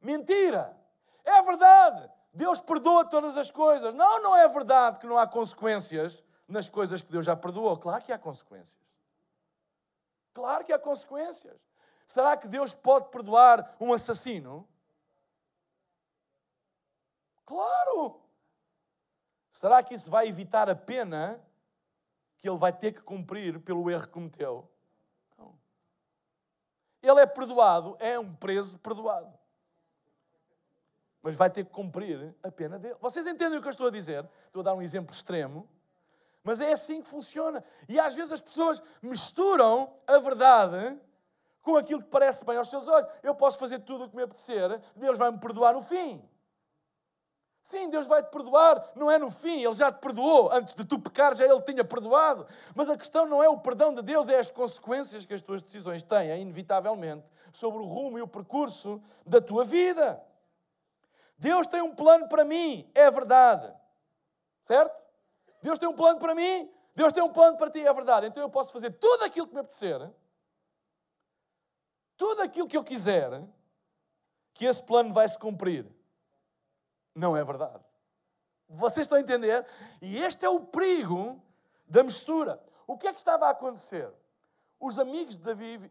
mentira. 0.00 0.80
É 1.24 1.42
verdade, 1.42 2.08
Deus 2.32 2.60
perdoa 2.60 3.04
todas 3.04 3.36
as 3.36 3.50
coisas. 3.50 3.92
Não, 3.92 4.22
não 4.22 4.36
é 4.36 4.46
verdade 4.46 5.00
que 5.00 5.06
não 5.08 5.18
há 5.18 5.26
consequências 5.26 6.22
nas 6.46 6.68
coisas 6.68 7.02
que 7.02 7.10
Deus 7.10 7.26
já 7.26 7.34
perdoou. 7.34 7.76
Claro 7.76 8.04
que 8.04 8.12
há 8.12 8.18
consequências. 8.20 8.78
Claro 10.32 10.64
que 10.64 10.72
há 10.72 10.78
consequências. 10.78 11.60
Será 12.06 12.36
que 12.36 12.46
Deus 12.46 12.72
pode 12.72 13.08
perdoar 13.08 13.74
um 13.80 13.92
assassino? 13.92 14.64
Claro! 17.46 18.20
Será 19.52 19.82
que 19.82 19.94
isso 19.94 20.10
vai 20.10 20.28
evitar 20.28 20.68
a 20.68 20.76
pena 20.76 21.42
que 22.46 22.48
ele 22.48 22.58
vai 22.58 22.72
ter 22.72 22.92
que 22.92 23.00
cumprir 23.00 23.58
pelo 23.60 23.90
erro 23.90 24.06
que 24.06 24.12
cometeu. 24.12 24.70
Não. 25.36 25.54
Ele 27.02 27.20
é 27.20 27.26
perdoado, 27.26 27.96
é 27.98 28.18
um 28.18 28.34
preso 28.34 28.78
perdoado. 28.78 29.32
Mas 31.22 31.34
vai 31.34 31.50
ter 31.50 31.64
que 31.64 31.70
cumprir 31.70 32.34
a 32.42 32.52
pena 32.52 32.78
dele. 32.78 32.96
Vocês 33.00 33.26
entendem 33.26 33.58
o 33.58 33.62
que 33.62 33.66
eu 33.66 33.72
estou 33.72 33.88
a 33.88 33.90
dizer? 33.90 34.28
Estou 34.46 34.60
a 34.60 34.64
dar 34.64 34.74
um 34.74 34.82
exemplo 34.82 35.12
extremo. 35.12 35.68
Mas 36.44 36.60
é 36.60 36.72
assim 36.72 37.02
que 37.02 37.08
funciona. 37.08 37.64
E 37.88 37.98
às 37.98 38.14
vezes 38.14 38.30
as 38.30 38.40
pessoas 38.40 38.80
misturam 39.02 39.92
a 40.06 40.18
verdade 40.18 40.96
com 41.62 41.76
aquilo 41.76 42.00
que 42.00 42.08
parece 42.08 42.44
bem 42.44 42.56
aos 42.56 42.70
seus 42.70 42.86
olhos. 42.86 43.10
Eu 43.24 43.34
posso 43.34 43.58
fazer 43.58 43.80
tudo 43.80 44.04
o 44.04 44.08
que 44.08 44.14
me 44.14 44.22
apetecer, 44.22 44.80
Deus 44.94 45.18
vai 45.18 45.32
me 45.32 45.38
perdoar 45.38 45.74
no 45.74 45.80
fim. 45.80 46.22
Sim, 47.66 47.90
Deus 47.90 48.06
vai 48.06 48.22
te 48.22 48.30
perdoar, 48.30 48.92
não 48.94 49.10
é 49.10 49.18
no 49.18 49.28
fim, 49.28 49.64
Ele 49.64 49.74
já 49.74 49.90
te 49.90 49.98
perdoou. 49.98 50.52
Antes 50.52 50.72
de 50.72 50.84
tu 50.84 51.00
pecar, 51.00 51.34
já 51.34 51.44
Ele 51.44 51.60
tinha 51.62 51.84
perdoado. 51.84 52.46
Mas 52.76 52.88
a 52.88 52.96
questão 52.96 53.26
não 53.26 53.42
é 53.42 53.48
o 53.48 53.58
perdão 53.58 53.92
de 53.92 54.02
Deus, 54.02 54.28
é 54.28 54.38
as 54.38 54.48
consequências 54.48 55.26
que 55.26 55.34
as 55.34 55.42
tuas 55.42 55.64
decisões 55.64 56.04
têm, 56.04 56.42
inevitavelmente, 56.42 57.26
sobre 57.52 57.80
o 57.80 57.84
rumo 57.84 58.18
e 58.18 58.22
o 58.22 58.28
percurso 58.28 59.02
da 59.26 59.40
tua 59.40 59.64
vida. 59.64 60.22
Deus 61.36 61.66
tem 61.66 61.82
um 61.82 61.92
plano 61.92 62.28
para 62.28 62.44
mim, 62.44 62.88
é 62.94 63.10
verdade. 63.10 63.74
Certo? 64.62 64.96
Deus 65.60 65.76
tem 65.76 65.88
um 65.88 65.96
plano 65.96 66.20
para 66.20 66.36
mim, 66.36 66.72
Deus 66.94 67.12
tem 67.12 67.24
um 67.24 67.32
plano 67.32 67.58
para 67.58 67.68
ti, 67.68 67.84
é 67.84 67.92
verdade. 67.92 68.28
Então 68.28 68.44
eu 68.44 68.48
posso 68.48 68.72
fazer 68.72 68.92
tudo 68.92 69.24
aquilo 69.24 69.48
que 69.48 69.54
me 69.54 69.60
apetecer, 69.60 70.08
tudo 72.16 72.42
aquilo 72.42 72.68
que 72.68 72.76
eu 72.76 72.84
quiser, 72.84 73.42
que 74.54 74.66
esse 74.66 74.80
plano 74.84 75.12
vai 75.12 75.28
se 75.28 75.36
cumprir 75.36 75.95
não 77.16 77.36
é 77.36 77.42
verdade. 77.42 77.82
Vocês 78.68 79.04
estão 79.04 79.16
a 79.16 79.20
entender? 79.20 79.64
E 80.02 80.18
este 80.18 80.44
é 80.44 80.48
o 80.48 80.60
perigo 80.60 81.42
da 81.88 82.04
mistura. 82.04 82.62
O 82.86 82.98
que 82.98 83.08
é 83.08 83.12
que 83.12 83.18
estava 83.18 83.46
a 83.46 83.50
acontecer? 83.50 84.12
Os 84.78 84.98
amigos 84.98 85.38
de 85.38 85.42
Davi 85.42 85.90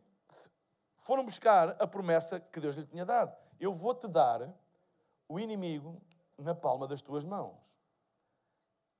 foram 0.98 1.26
buscar 1.26 1.76
a 1.82 1.88
promessa 1.88 2.40
que 2.40 2.60
Deus 2.60 2.76
lhe 2.76 2.86
tinha 2.86 3.06
dado. 3.06 3.36
Eu 3.60 3.74
vou-te 3.74 4.08
dar 4.08 4.54
o 5.28 5.40
inimigo 5.40 6.00
na 6.38 6.54
palma 6.54 6.88
das 6.88 7.02
tuas 7.02 7.26
mãos. 7.26 7.56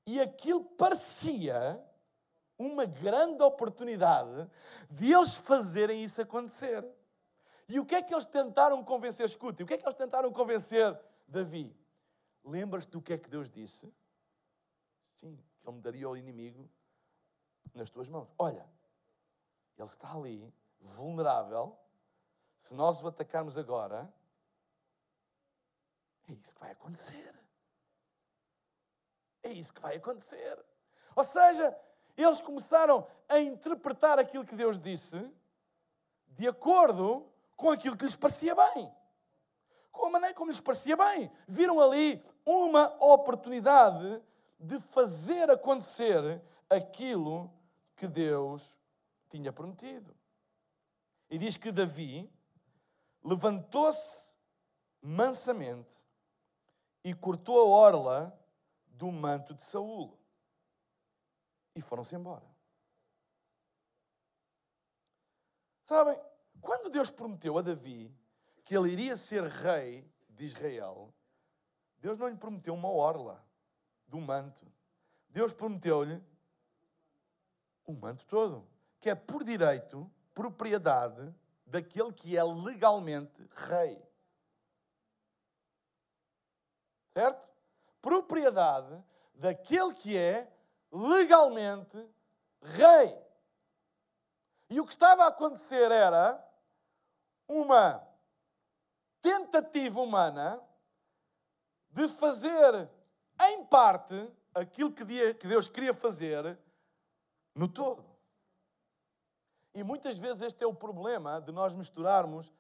E 0.08 0.20
aquilo 0.20 0.64
parecia 0.64 1.80
uma 2.58 2.86
grande 2.86 3.44
oportunidade 3.44 4.50
de 4.90 5.12
eles 5.12 5.36
fazerem 5.36 6.04
isso 6.04 6.22
acontecer. 6.22 6.86
E 7.68 7.80
o 7.80 7.86
que 7.86 7.96
é 7.96 8.02
que 8.02 8.14
eles 8.14 8.26
tentaram 8.26 8.84
convencer? 8.84 9.26
Escute, 9.26 9.64
o 9.64 9.66
que 9.66 9.74
é 9.74 9.78
que 9.78 9.84
eles 9.84 9.96
tentaram 9.96 10.32
convencer 10.32 10.98
Davi? 11.28 11.76
Lembras-te 12.46 12.92
do 12.92 13.02
que 13.02 13.14
é 13.14 13.18
que 13.18 13.28
Deus 13.28 13.50
disse? 13.50 13.92
Sim, 15.16 15.36
que 15.60 15.68
Ele 15.68 15.76
me 15.76 15.82
daria 15.82 16.08
o 16.08 16.16
inimigo 16.16 16.70
nas 17.74 17.90
tuas 17.90 18.08
mãos. 18.08 18.32
Olha, 18.38 18.70
Ele 19.76 19.88
está 19.88 20.14
ali, 20.14 20.54
vulnerável. 20.80 21.76
Se 22.60 22.76
nós 22.76 23.02
o 23.02 23.08
atacarmos 23.08 23.58
agora, 23.58 24.14
é 26.30 26.34
isso 26.34 26.54
que 26.54 26.60
vai 26.60 26.72
acontecer. 26.72 27.36
É 29.42 29.52
isso 29.52 29.74
que 29.74 29.82
vai 29.82 29.96
acontecer. 29.96 30.64
Ou 31.16 31.24
seja, 31.24 31.76
eles 32.16 32.42
começaram 32.42 33.08
a 33.28 33.40
interpretar 33.40 34.20
aquilo 34.20 34.46
que 34.46 34.56
Deus 34.56 34.80
disse 34.80 35.32
de 36.28 36.48
acordo 36.48 37.28
com 37.56 37.72
aquilo 37.72 37.98
que 37.98 38.06
lhes 38.06 38.16
parecia 38.16 38.54
bem 38.54 38.94
com 39.96 40.08
a 40.08 40.10
maneira 40.10 40.36
como 40.36 40.52
lhes 40.52 40.60
parecia 40.60 40.96
bem. 40.96 41.32
Viram 41.48 41.80
ali 41.80 42.24
uma 42.46 42.96
oportunidade 43.04 44.22
de 44.60 44.80
fazer 44.80 45.50
acontecer 45.50 46.42
aquilo 46.70 47.52
que 47.96 48.08
Deus 48.08 48.78
tinha 49.30 49.52
prometido. 49.52 50.16
E 51.30 51.38
diz 51.38 51.58
que 51.58 51.72
Davi 51.72 52.30
levantou-se 53.24 54.32
mansamente 55.02 56.04
e 57.04 57.14
cortou 57.14 57.60
a 57.60 57.66
orla 57.66 58.40
do 58.88 59.12
manto 59.12 59.54
de 59.54 59.64
Saul. 59.64 60.18
E 61.76 61.82
foram-se 61.82 62.16
embora. 62.16 62.46
Sabem, 65.86 66.20
quando 66.62 66.90
Deus 66.90 67.12
prometeu 67.12 67.58
a 67.58 67.62
Davi 67.62 68.12
que 68.66 68.76
ele 68.76 68.92
iria 68.92 69.16
ser 69.16 69.44
rei 69.44 70.12
de 70.28 70.44
Israel, 70.44 71.14
Deus 72.00 72.18
não 72.18 72.28
lhe 72.28 72.36
prometeu 72.36 72.74
uma 72.74 72.90
orla 72.90 73.46
do 74.08 74.20
manto. 74.20 74.66
Deus 75.30 75.54
prometeu-lhe 75.54 76.22
o 77.86 77.94
manto 77.94 78.26
todo, 78.26 78.68
que 79.00 79.10
é 79.10 79.16
por 79.16 79.44
direito, 79.44 80.12
propriedade 80.34 81.34
daquele 81.66 82.12
que 82.12 82.36
é 82.36 82.44
legalmente 82.44 83.48
rei. 83.68 84.04
Certo? 87.14 87.48
Propriedade 88.02 89.04
daquele 89.36 89.94
que 89.94 90.18
é 90.18 90.52
legalmente 90.92 91.98
rei. 92.62 93.16
E 94.70 94.80
o 94.80 94.86
que 94.86 94.92
estava 94.92 95.26
a 95.26 95.28
acontecer 95.28 95.92
era 95.92 96.44
uma 97.48 98.15
tentativa 99.26 100.00
humana 100.00 100.62
de 101.90 102.08
fazer, 102.08 102.88
em 103.42 103.66
parte, 103.66 104.32
aquilo 104.54 104.92
que 104.92 105.04
Deus 105.48 105.68
queria 105.68 105.96
fazer 105.96 106.60
no 107.56 107.68
todo. 107.68 108.06
E 109.74 109.84
muitas 109.84 110.18
vezes 110.20 110.44
este 110.44 110.64
é 110.64 110.68
o 110.68 110.76
problema 110.76 111.42
de 111.42 111.52
nós 111.52 111.74
misturarmos 111.74 112.54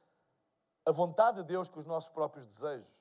a 0.84 0.92
vontade 0.92 1.38
de 1.38 1.44
Deus 1.44 1.70
com 1.70 1.80
os 1.80 1.86
nossos 1.86 2.10
próprios 2.10 2.48
desejos, 2.48 2.96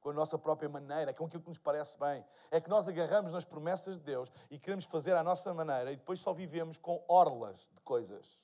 com 0.00 0.08
a 0.08 0.14
nossa 0.14 0.38
própria 0.38 0.68
maneira, 0.68 1.12
com 1.12 1.26
aquilo 1.26 1.42
que 1.42 1.48
nos 1.50 1.58
parece 1.58 1.98
bem. 1.98 2.24
É 2.50 2.58
que 2.58 2.70
nós 2.70 2.88
agarramos 2.88 3.34
nas 3.34 3.44
promessas 3.44 3.98
de 3.98 4.04
Deus 4.04 4.32
e 4.50 4.58
queremos 4.58 4.86
fazer 4.86 5.14
à 5.14 5.22
nossa 5.22 5.52
maneira 5.52 5.92
e 5.92 5.96
depois 5.96 6.20
só 6.20 6.32
vivemos 6.32 6.78
com 6.78 7.04
orlas 7.06 7.68
de 7.74 7.80
coisas, 7.82 8.40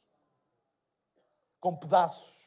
com 1.58 1.74
pedaços 1.74 2.40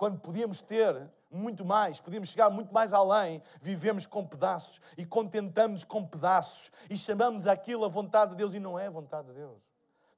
quando 0.00 0.18
podíamos 0.18 0.62
ter 0.62 1.10
muito 1.30 1.62
mais, 1.62 2.00
podíamos 2.00 2.30
chegar 2.30 2.48
muito 2.48 2.72
mais 2.72 2.94
além, 2.94 3.42
vivemos 3.60 4.06
com 4.06 4.26
pedaços 4.26 4.80
e 4.96 5.04
contentamos 5.04 5.84
com 5.84 6.02
pedaços 6.02 6.72
e 6.88 6.96
chamamos 6.96 7.46
aquilo 7.46 7.84
a 7.84 7.88
vontade 7.88 8.30
de 8.30 8.38
Deus 8.38 8.54
e 8.54 8.58
não 8.58 8.78
é 8.78 8.86
a 8.86 8.90
vontade 8.90 9.28
de 9.28 9.34
Deus. 9.34 9.60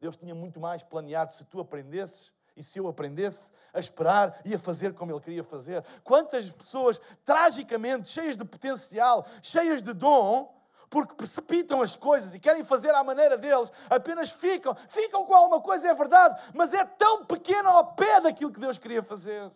Deus 0.01 0.17
tinha 0.17 0.37
muito 0.37 0.61
mais 0.61 0.85
planeado 0.85 1.35
se 1.35 1.45
tu 1.47 1.59
aprendesses 1.59 2.31
e 2.57 2.63
se 2.63 2.79
eu 2.79 2.87
aprendesse 2.87 3.51
a 3.75 3.81
esperar 3.81 4.41
e 4.45 4.55
a 4.55 4.59
fazer 4.59 4.95
como 4.95 5.11
Ele 5.11 5.21
queria 5.21 5.43
fazer. 5.43 5.85
Quantas 6.05 6.49
pessoas 6.49 7.01
tragicamente 7.25 8.07
cheias 8.07 8.37
de 8.37 8.45
potencial, 8.45 9.27
cheias 9.43 9.83
de 9.83 9.93
dom, 9.93 10.63
porque 10.89 11.15
precipitam 11.17 11.83
as 11.83 11.97
coisas 11.97 12.33
e 12.33 12.39
querem 12.39 12.63
fazer 12.63 12.95
à 12.95 13.03
maneira 13.03 13.37
deles, 13.37 13.73
apenas 13.91 14.31
ficam, 14.31 14.77
ficam 14.87 15.27
com 15.27 15.35
alguma 15.35 15.61
coisa, 15.61 15.89
é 15.89 15.95
verdade, 15.95 16.41
mas 16.55 16.73
é 16.73 16.85
tão 16.85 17.25
pequeno 17.25 17.69
ao 17.69 17.95
pé 17.95 18.21
daquilo 18.21 18.53
que 18.53 18.61
Deus 18.61 18.79
queria 18.79 19.03
fazer 19.03 19.51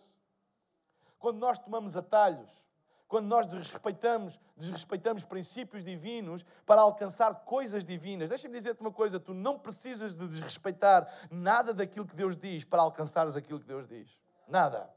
quando 1.19 1.39
nós 1.39 1.57
tomamos 1.57 1.95
atalhos, 1.95 2.65
quando 3.07 3.27
nós 3.27 3.47
desrespeitamos, 3.47 4.39
desrespeitamos 4.55 5.23
princípios 5.23 5.83
divinos 5.83 6.45
para 6.65 6.81
alcançar 6.81 7.33
coisas 7.45 7.85
divinas. 7.85 8.29
Deixa-me 8.29 8.53
dizer-te 8.53 8.81
uma 8.81 8.91
coisa: 8.91 9.19
tu 9.19 9.33
não 9.33 9.57
precisas 9.57 10.13
de 10.13 10.27
desrespeitar 10.27 11.07
nada 11.31 11.73
daquilo 11.73 12.05
que 12.05 12.15
Deus 12.15 12.35
diz 12.35 12.63
para 12.65 12.81
alcançares 12.81 13.35
aquilo 13.35 13.59
que 13.59 13.67
Deus 13.67 13.87
diz. 13.87 14.19
Nada. 14.47 14.96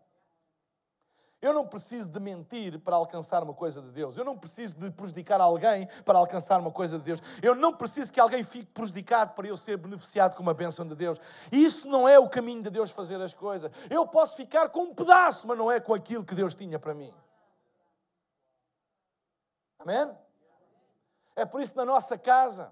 Eu 1.43 1.55
não 1.55 1.67
preciso 1.67 2.07
de 2.07 2.21
mentir 2.21 2.79
para 2.81 2.97
alcançar 2.97 3.43
uma 3.43 3.55
coisa 3.55 3.81
de 3.81 3.91
Deus. 3.91 4.17
Eu 4.17 4.25
não 4.25 4.37
preciso 4.37 4.77
de 4.77 4.91
prejudicar 4.91 5.41
alguém 5.41 5.87
para 6.05 6.19
alcançar 6.19 6.61
uma 6.61 6.71
coisa 6.71 6.99
de 6.99 7.05
Deus. 7.05 7.23
Eu 7.43 7.55
não 7.55 7.73
preciso 7.73 8.13
que 8.13 8.21
alguém 8.21 8.43
fique 8.45 8.67
prejudicado 8.67 9.33
para 9.33 9.49
eu 9.49 9.57
ser 9.57 9.79
beneficiado 9.79 10.37
com 10.37 10.43
uma 10.43 10.53
bênção 10.53 10.87
de 10.87 10.95
Deus. 10.95 11.19
Isso 11.51 11.89
não 11.89 12.07
é 12.07 12.19
o 12.19 12.29
caminho 12.29 12.63
de 12.63 12.69
Deus 12.69 12.91
fazer 12.91 13.19
as 13.23 13.33
coisas. 13.33 13.71
Eu 13.89 14.07
posso 14.07 14.37
ficar 14.37 14.69
com 14.69 14.83
um 14.83 14.95
pedaço, 14.95 15.47
mas 15.47 15.57
não 15.57 15.73
é 15.73 15.81
com 15.81 15.95
aquilo 15.95 16.25
que 16.25 16.35
Deus 16.35 16.55
tinha 16.55 16.79
para 16.79 16.93
mim. 16.93 17.13
Amém? 19.79 20.15
É 21.35 21.47
por 21.47 21.63
isso 21.63 21.73
que 21.73 21.79
na 21.79 21.87
nossa 21.87 22.19
casa, 22.19 22.71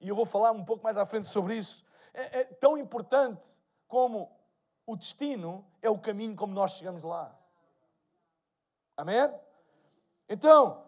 e 0.00 0.08
eu 0.08 0.16
vou 0.16 0.26
falar 0.26 0.50
um 0.50 0.64
pouco 0.64 0.82
mais 0.82 0.96
à 0.96 1.06
frente 1.06 1.28
sobre 1.28 1.54
isso, 1.54 1.84
é, 2.12 2.40
é 2.40 2.44
tão 2.44 2.76
importante 2.76 3.48
como 3.86 4.28
o 4.84 4.96
destino 4.96 5.64
é 5.80 5.88
o 5.88 5.96
caminho 5.96 6.34
como 6.34 6.52
nós 6.52 6.72
chegamos 6.72 7.04
lá. 7.04 7.39
Amém? 9.00 9.32
Então, 10.28 10.84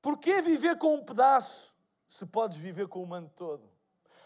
por 0.00 0.16
que 0.16 0.40
viver 0.40 0.78
com 0.78 0.94
um 0.94 1.04
pedaço 1.04 1.74
se 2.08 2.24
podes 2.24 2.56
viver 2.56 2.86
com 2.86 3.02
o 3.02 3.06
manto 3.06 3.32
todo? 3.34 3.68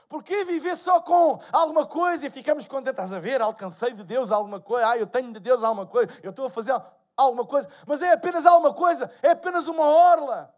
Por 0.07 0.23
que 0.23 0.45
viver 0.45 0.77
só 0.77 1.01
com 1.01 1.41
alguma 1.51 1.87
coisa 1.87 2.27
e 2.27 2.31
ficamos 2.31 2.67
contentes? 2.67 2.93
Estás 2.93 3.11
a 3.11 3.19
ver? 3.19 3.41
Alcancei 3.41 3.95
de 3.95 4.05
Deus 4.05 4.31
alguma 4.31 4.61
coisa. 4.61 4.91
Ah, 4.91 4.99
eu 4.99 5.07
tenho 5.07 5.33
de 5.33 5.41
Deus 5.41 5.63
alguma 5.63 5.87
coisa. 5.87 6.13
Eu 6.23 6.29
estou 6.29 6.45
a 6.45 6.51
fazer 6.51 6.79
alguma 7.17 7.47
coisa. 7.47 7.71
Mas 7.87 8.03
é 8.03 8.13
apenas 8.13 8.45
alguma 8.45 8.75
coisa. 8.75 9.11
É 9.23 9.31
apenas 9.31 9.67
uma 9.67 9.87
orla. 9.87 10.55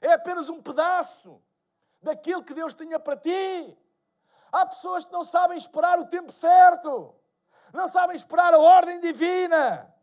É 0.00 0.14
apenas 0.14 0.48
um 0.48 0.62
pedaço 0.62 1.42
daquilo 2.00 2.42
que 2.42 2.54
Deus 2.54 2.72
tinha 2.72 2.98
para 2.98 3.18
ti. 3.18 3.76
Há 4.50 4.64
pessoas 4.64 5.04
que 5.04 5.12
não 5.12 5.24
sabem 5.24 5.58
esperar 5.58 5.98
o 5.98 6.06
tempo 6.06 6.32
certo. 6.32 7.14
Não 7.70 7.86
sabem 7.86 8.16
esperar 8.16 8.54
a 8.54 8.58
ordem 8.58 8.98
divina. 8.98 9.93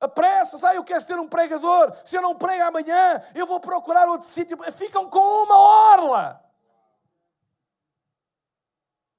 Apressa, 0.00 0.56
ah, 0.66 0.74
eu 0.74 0.82
quero 0.82 1.02
ser 1.02 1.18
um 1.18 1.28
pregador. 1.28 1.94
Se 2.04 2.16
eu 2.16 2.22
não 2.22 2.34
prego 2.34 2.64
amanhã, 2.64 3.22
eu 3.34 3.46
vou 3.46 3.60
procurar 3.60 4.08
outro 4.08 4.26
sítio. 4.26 4.56
Ficam 4.72 5.10
com 5.10 5.42
uma 5.42 5.58
orla. 5.58 6.42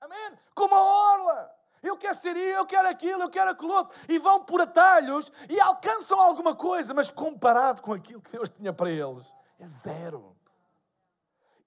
Amém? 0.01 0.39
Com 0.55 0.65
uma 0.65 0.81
orla. 0.81 1.55
Eu 1.83 1.97
quero 1.97 2.15
ser 2.15 2.35
eu, 2.35 2.57
eu 2.57 2.65
quero 2.65 2.87
aquilo, 2.87 3.21
eu 3.23 3.29
quero 3.29 3.51
aquilo 3.51 3.73
outro. 3.73 3.95
E 4.09 4.17
vão 4.17 4.43
por 4.43 4.61
atalhos 4.61 5.31
e 5.47 5.59
alcançam 5.59 6.19
alguma 6.19 6.55
coisa, 6.55 6.93
mas 6.93 7.09
comparado 7.09 7.81
com 7.81 7.93
aquilo 7.93 8.21
que 8.21 8.31
Deus 8.31 8.49
tinha 8.49 8.73
para 8.73 8.89
eles, 8.89 9.31
é 9.59 9.67
zero. 9.67 10.35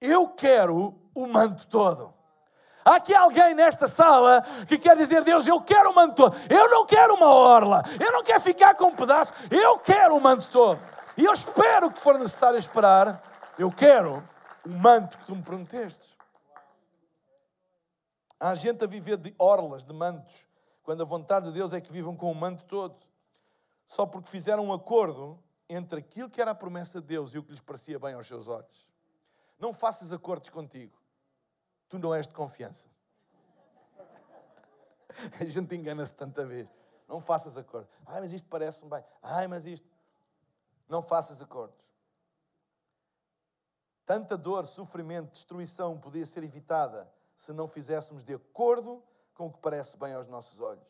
Eu 0.00 0.28
quero 0.28 1.00
o 1.14 1.26
manto 1.26 1.66
todo. 1.66 2.14
Há 2.84 2.96
aqui 2.96 3.14
alguém 3.14 3.54
nesta 3.54 3.88
sala 3.88 4.42
que 4.68 4.76
quer 4.78 4.96
dizer, 4.96 5.24
Deus, 5.24 5.46
eu 5.46 5.60
quero 5.60 5.90
o 5.90 5.94
manto 5.94 6.16
todo. 6.16 6.36
Eu 6.50 6.68
não 6.68 6.84
quero 6.84 7.14
uma 7.14 7.32
orla. 7.32 7.82
Eu 7.98 8.12
não 8.12 8.22
quero 8.22 8.40
ficar 8.40 8.74
com 8.74 8.86
um 8.86 8.94
pedaço. 8.94 9.32
Eu 9.50 9.78
quero 9.78 10.14
o 10.14 10.20
manto 10.20 10.48
todo. 10.50 10.78
E 11.16 11.24
eu 11.24 11.32
espero 11.32 11.90
que 11.90 11.98
for 11.98 12.18
necessário 12.18 12.58
esperar. 12.58 13.22
Eu 13.58 13.70
quero 13.70 14.22
o 14.66 14.68
manto 14.68 15.16
que 15.16 15.24
tu 15.26 15.34
me 15.34 15.42
prometeste. 15.42 16.14
Há 18.38 18.54
gente 18.54 18.84
a 18.84 18.86
viver 18.86 19.16
de 19.16 19.34
orlas, 19.38 19.84
de 19.84 19.92
mantos, 19.94 20.46
quando 20.82 21.00
a 21.00 21.06
vontade 21.06 21.46
de 21.46 21.52
Deus 21.52 21.72
é 21.72 21.80
que 21.80 21.90
vivam 21.90 22.14
com 22.14 22.30
o 22.30 22.34
manto 22.34 22.64
todo. 22.64 22.96
Só 23.86 24.04
porque 24.04 24.28
fizeram 24.28 24.66
um 24.66 24.72
acordo 24.72 25.42
entre 25.68 26.00
aquilo 26.00 26.28
que 26.28 26.42
era 26.42 26.50
a 26.50 26.54
promessa 26.54 27.00
de 27.00 27.06
Deus 27.06 27.34
e 27.34 27.38
o 27.38 27.42
que 27.42 27.50
lhes 27.50 27.60
parecia 27.60 27.98
bem 27.98 28.12
aos 28.12 28.26
seus 28.26 28.48
olhos. 28.48 28.86
Não 29.58 29.72
faças 29.72 30.12
acordos 30.12 30.50
contigo. 30.50 31.03
Tu 31.88 31.98
não 31.98 32.14
és 32.14 32.26
de 32.26 32.34
confiança. 32.34 32.84
A 35.40 35.44
gente 35.44 35.74
engana-se 35.74 36.14
tanta 36.14 36.44
vez. 36.44 36.68
Não 37.08 37.20
faças 37.20 37.56
acordos. 37.56 37.90
Ai, 38.06 38.20
mas 38.20 38.32
isto 38.32 38.48
parece-me 38.48 38.90
bem. 38.90 39.04
Ai, 39.22 39.46
mas 39.46 39.66
isto. 39.66 39.88
Não 40.88 41.02
faças 41.02 41.40
acordos. 41.40 41.84
Tanta 44.06 44.36
dor, 44.36 44.66
sofrimento, 44.66 45.32
destruição 45.32 45.98
podia 45.98 46.26
ser 46.26 46.42
evitada 46.42 47.10
se 47.36 47.52
não 47.52 47.66
fizéssemos 47.66 48.22
de 48.22 48.34
acordo 48.34 49.02
com 49.34 49.46
o 49.46 49.52
que 49.52 49.58
parece 49.58 49.96
bem 49.96 50.12
aos 50.12 50.26
nossos 50.28 50.60
olhos. 50.60 50.84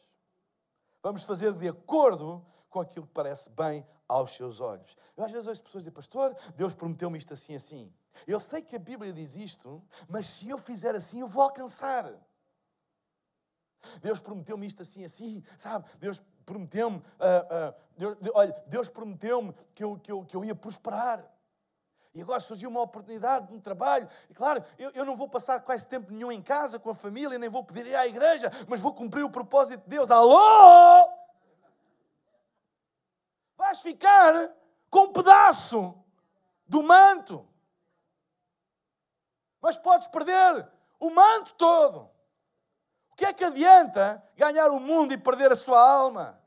Vamos 1.02 1.22
fazer 1.22 1.52
de 1.52 1.68
acordo 1.68 2.44
com 2.68 2.80
aquilo 2.80 3.06
que 3.06 3.12
parece 3.12 3.48
bem 3.50 3.86
aos 4.08 4.34
seus 4.34 4.60
olhos. 4.60 4.96
Eu 5.16 5.24
às 5.24 5.32
vezes 5.32 5.46
ouço 5.46 5.62
pessoas 5.62 5.84
dizer, 5.84 5.92
pastor, 5.92 6.36
Deus 6.56 6.74
prometeu-me 6.74 7.18
isto 7.18 7.32
assim, 7.32 7.54
assim. 7.54 7.92
Eu 8.26 8.38
sei 8.38 8.62
que 8.62 8.76
a 8.76 8.78
Bíblia 8.78 9.12
diz 9.12 9.34
isto, 9.36 9.82
mas 10.08 10.26
se 10.26 10.48
eu 10.48 10.58
fizer 10.58 10.94
assim, 10.94 11.20
eu 11.20 11.28
vou 11.28 11.42
alcançar. 11.42 12.12
Deus 14.00 14.20
prometeu-me 14.20 14.66
isto 14.66 14.82
assim, 14.82 15.04
assim, 15.04 15.42
sabe? 15.58 15.86
Deus 15.98 16.20
prometeu-me, 16.46 16.96
uh, 16.96 17.00
uh, 17.00 17.74
Deus, 17.96 18.16
olha, 18.34 18.64
Deus 18.66 18.88
prometeu-me 18.88 19.54
que 19.74 19.84
eu, 19.84 19.98
que, 19.98 20.12
eu, 20.12 20.24
que 20.24 20.36
eu 20.36 20.44
ia 20.44 20.54
prosperar. 20.54 21.24
E 22.14 22.22
agora 22.22 22.38
surgiu 22.38 22.70
uma 22.70 22.80
oportunidade 22.80 23.48
de 23.48 23.54
um 23.54 23.60
trabalho. 23.60 24.08
E 24.30 24.34
claro, 24.34 24.64
eu, 24.78 24.90
eu 24.92 25.04
não 25.04 25.16
vou 25.16 25.28
passar 25.28 25.58
quase 25.60 25.84
tempo 25.84 26.12
nenhum 26.12 26.30
em 26.30 26.40
casa 26.40 26.78
com 26.78 26.90
a 26.90 26.94
família, 26.94 27.38
nem 27.38 27.48
vou 27.48 27.64
poder 27.64 27.86
ir 27.86 27.94
à 27.94 28.06
igreja, 28.06 28.50
mas 28.68 28.80
vou 28.80 28.94
cumprir 28.94 29.24
o 29.24 29.30
propósito 29.30 29.82
de 29.82 29.88
Deus. 29.88 30.10
Alô! 30.10 31.13
Vais 33.74 33.80
ficar 33.80 34.54
com 34.88 35.06
um 35.06 35.12
pedaço 35.12 35.96
do 36.64 36.80
manto. 36.80 37.44
Mas 39.60 39.76
podes 39.76 40.06
perder 40.06 40.68
o 41.00 41.10
manto 41.10 41.54
todo. 41.54 42.08
O 43.10 43.16
que 43.16 43.24
é 43.24 43.32
que 43.32 43.42
adianta 43.42 44.22
ganhar 44.36 44.70
o 44.70 44.78
mundo 44.78 45.12
e 45.12 45.18
perder 45.18 45.52
a 45.52 45.56
sua 45.56 45.80
alma? 45.80 46.40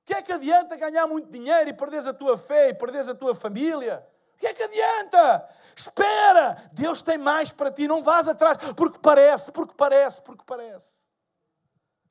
O 0.00 0.06
que 0.06 0.14
é 0.14 0.22
que 0.22 0.32
adianta 0.32 0.76
ganhar 0.76 1.06
muito 1.06 1.30
dinheiro 1.30 1.68
e 1.68 1.74
perderes 1.74 2.06
a 2.06 2.14
tua 2.14 2.38
fé 2.38 2.70
e 2.70 2.74
perderes 2.74 3.08
a 3.08 3.14
tua 3.14 3.34
família? 3.34 4.06
O 4.34 4.38
que 4.38 4.46
é 4.46 4.54
que 4.54 4.62
adianta? 4.62 5.46
Espera! 5.74 6.70
Deus 6.72 7.02
tem 7.02 7.18
mais 7.18 7.52
para 7.52 7.70
ti, 7.70 7.86
não 7.86 8.02
vás 8.02 8.26
atrás, 8.26 8.56
porque 8.74 8.98
parece, 8.98 9.52
porque 9.52 9.74
parece, 9.74 10.22
porque 10.22 10.44
parece. 10.46 10.96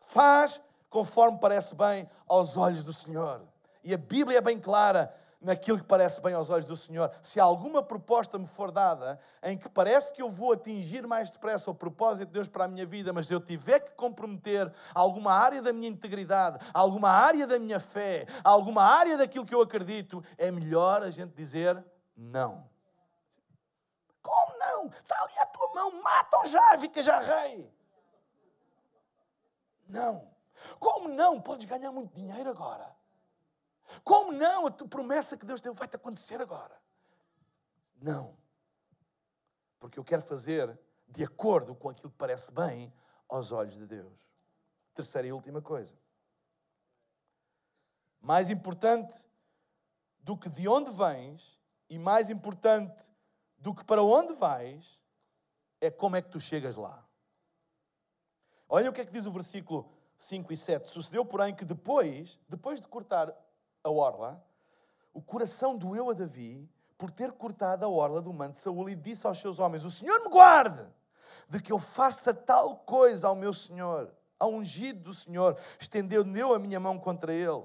Faz 0.02 0.62
conforme 0.88 1.40
parece 1.40 1.74
bem 1.74 2.08
aos 2.28 2.56
olhos 2.56 2.84
do 2.84 2.94
Senhor. 2.94 3.55
E 3.86 3.94
a 3.94 3.98
Bíblia 3.98 4.40
é 4.40 4.42
bem 4.42 4.60
clara 4.60 5.16
naquilo 5.40 5.78
que 5.78 5.84
parece 5.84 6.20
bem 6.20 6.34
aos 6.34 6.50
olhos 6.50 6.66
do 6.66 6.76
Senhor. 6.76 7.12
Se 7.22 7.40
alguma 7.40 7.84
proposta 7.84 8.40
me 8.40 8.48
for 8.48 8.72
dada 8.72 9.20
em 9.44 9.56
que 9.56 9.70
parece 9.70 10.12
que 10.12 10.24
eu 10.24 10.28
vou 10.28 10.54
atingir 10.54 11.06
mais 11.06 11.30
depressa 11.30 11.70
o 11.70 11.76
propósito 11.76 12.26
de 12.26 12.34
Deus 12.34 12.48
para 12.48 12.66
a 12.66 12.68
minha 12.68 12.84
vida, 12.84 13.14
mas 13.14 13.30
eu 13.30 13.40
tiver 13.40 13.80
que 13.80 13.92
comprometer 13.92 14.74
alguma 14.92 15.32
área 15.34 15.62
da 15.62 15.72
minha 15.72 15.88
integridade, 15.88 16.58
alguma 16.74 17.10
área 17.10 17.46
da 17.46 17.60
minha 17.60 17.80
fé, 17.80 18.26
alguma 18.44 18.82
área 18.82 19.20
daquilo 19.20 19.46
que 19.46 19.54
eu 19.54 19.62
acredito, 19.62 20.24
é 20.36 20.50
melhor 20.50 21.04
a 21.04 21.12
gente 21.12 21.36
dizer 21.36 21.86
não. 22.18 22.68
Como 24.20 24.58
não? 24.58 24.88
Está 24.88 25.22
ali 25.22 25.38
a 25.38 25.46
tua 25.46 25.74
mão, 25.76 26.02
mata-o 26.02 26.48
já, 26.48 26.80
fica 26.80 27.04
já 27.04 27.20
rei. 27.20 27.72
Não. 29.88 30.28
Como 30.80 31.08
não? 31.08 31.40
Podes 31.40 31.66
ganhar 31.66 31.92
muito 31.92 32.16
dinheiro 32.16 32.50
agora. 32.50 32.95
Como 34.04 34.32
não? 34.32 34.68
A 34.68 34.72
tua 34.72 34.88
promessa 34.88 35.38
que 35.38 35.46
Deus 35.46 35.62
deu 35.62 35.74
vai 35.74 35.88
te 35.88 35.96
acontecer 35.96 36.42
agora. 36.42 36.80
Não. 38.02 38.38
Porque 39.80 40.00
eu 40.00 40.04
quero 40.04 40.22
fazer 40.22 40.78
de 41.08 41.24
acordo 41.24 41.76
com 41.76 41.90
aquilo 41.90 42.10
que 42.10 42.18
parece 42.18 42.52
bem 42.52 42.94
aos 43.30 43.52
olhos 43.52 43.76
de 43.76 43.86
Deus. 43.86 44.14
Terceira 44.94 45.28
e 45.28 45.32
última 45.32 45.62
coisa. 45.62 45.96
Mais 48.20 48.50
importante 48.50 49.16
do 50.20 50.36
que 50.36 50.50
de 50.50 50.68
onde 50.68 50.90
vens 50.92 51.62
e 51.90 52.00
mais 52.00 52.30
importante 52.30 53.04
do 53.58 53.74
que 53.74 53.84
para 53.84 54.02
onde 54.02 54.34
vais 54.34 55.00
é 55.80 55.92
como 55.92 56.16
é 56.16 56.22
que 56.22 56.30
tu 56.30 56.40
chegas 56.40 56.76
lá. 56.76 57.06
Olha 58.68 58.90
o 58.90 58.94
que 58.94 59.02
é 59.02 59.06
que 59.06 59.12
diz 59.12 59.26
o 59.26 59.32
versículo 59.32 59.92
5 60.18 60.52
e 60.52 60.58
7. 60.58 60.90
Sucedeu, 60.90 61.24
porém, 61.24 61.54
que 61.54 61.64
depois, 61.64 62.40
depois 62.50 62.82
de 62.82 62.88
cortar 62.88 63.34
a 63.86 63.92
orla, 63.92 64.44
o 65.14 65.22
coração 65.22 65.78
doeu 65.78 66.10
a 66.10 66.14
Davi 66.14 66.68
por 66.98 67.12
ter 67.12 67.32
cortado 67.32 67.86
a 67.86 67.88
orla 67.88 68.22
do 68.22 68.34
manto 68.34 68.54
de 68.54 68.60
Saúl 68.60 68.90
e 68.90 68.96
disse 68.96 69.26
aos 69.28 69.40
seus 69.40 69.60
homens: 69.60 69.84
O 69.84 69.92
Senhor 69.92 70.20
me 70.24 70.30
guarde 70.30 70.86
de 71.48 71.62
que 71.62 71.72
eu 71.72 71.78
faça 71.78 72.34
tal 72.34 72.78
coisa 72.78 73.28
ao 73.28 73.36
meu 73.36 73.54
Senhor, 73.54 74.12
ao 74.40 74.52
ungido 74.52 75.04
do 75.04 75.14
Senhor. 75.14 75.58
Estendeu-me 75.80 76.42
a 76.42 76.60
minha 76.60 76.80
mão 76.80 76.98
contra 76.98 77.32
ele, 77.32 77.64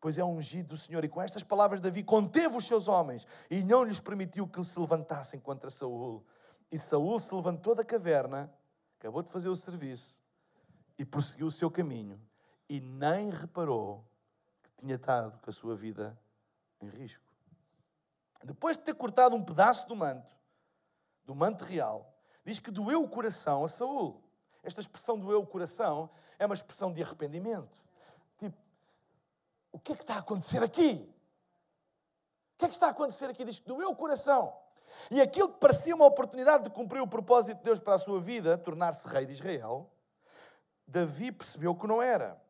pois 0.00 0.18
é 0.18 0.24
ungido 0.24 0.70
do 0.70 0.76
Senhor. 0.76 1.04
E 1.04 1.08
com 1.08 1.22
estas 1.22 1.44
palavras, 1.44 1.80
Davi 1.80 2.02
conteve 2.02 2.56
os 2.56 2.66
seus 2.66 2.88
homens 2.88 3.26
e 3.48 3.62
não 3.62 3.84
lhes 3.84 4.00
permitiu 4.00 4.48
que 4.48 4.62
se 4.64 4.78
levantassem 4.78 5.38
contra 5.38 5.70
Saúl. 5.70 6.24
E 6.72 6.78
Saúl 6.78 7.20
se 7.20 7.32
levantou 7.34 7.74
da 7.74 7.84
caverna, 7.84 8.52
acabou 8.98 9.22
de 9.22 9.30
fazer 9.30 9.48
o 9.48 9.56
serviço 9.56 10.18
e 10.98 11.04
prosseguiu 11.04 11.46
o 11.46 11.52
seu 11.52 11.70
caminho 11.70 12.20
e 12.68 12.80
nem 12.80 13.30
reparou 13.30 14.04
tinha 14.82 14.96
estado 14.96 15.38
com 15.38 15.48
a 15.48 15.52
sua 15.52 15.76
vida 15.76 16.18
em 16.80 16.88
risco. 16.88 17.22
Depois 18.42 18.76
de 18.76 18.82
ter 18.82 18.94
cortado 18.94 19.36
um 19.36 19.44
pedaço 19.44 19.86
do 19.86 19.94
manto, 19.94 20.36
do 21.24 21.36
manto 21.36 21.64
real, 21.64 22.12
diz 22.44 22.58
que 22.58 22.70
doeu 22.70 23.00
o 23.00 23.08
coração 23.08 23.64
a 23.64 23.68
Saul. 23.68 24.20
Esta 24.64 24.80
expressão 24.80 25.16
doeu 25.16 25.40
o 25.40 25.46
coração 25.46 26.10
é 26.36 26.44
uma 26.44 26.54
expressão 26.54 26.92
de 26.92 27.00
arrependimento. 27.00 27.78
Tipo, 28.38 28.58
o 29.70 29.78
que 29.78 29.92
é 29.92 29.96
que 29.96 30.02
está 30.02 30.16
a 30.16 30.18
acontecer 30.18 30.60
aqui? 30.60 31.08
O 32.54 32.58
que 32.58 32.64
é 32.64 32.68
que 32.68 32.74
está 32.74 32.88
a 32.88 32.90
acontecer 32.90 33.26
aqui? 33.26 33.44
Diz 33.44 33.60
que 33.60 33.68
doeu 33.68 33.90
o 33.90 33.96
coração. 33.96 34.52
E 35.12 35.20
aquilo 35.20 35.48
que 35.48 35.60
parecia 35.60 35.94
uma 35.94 36.06
oportunidade 36.06 36.64
de 36.64 36.70
cumprir 36.70 37.00
o 37.00 37.06
propósito 37.06 37.58
de 37.58 37.62
Deus 37.62 37.78
para 37.78 37.94
a 37.94 37.98
sua 38.00 38.20
vida, 38.20 38.58
tornar-se 38.58 39.06
rei 39.06 39.26
de 39.26 39.32
Israel, 39.32 39.88
Davi 40.86 41.30
percebeu 41.30 41.72
que 41.76 41.86
não 41.86 42.02
era 42.02 42.41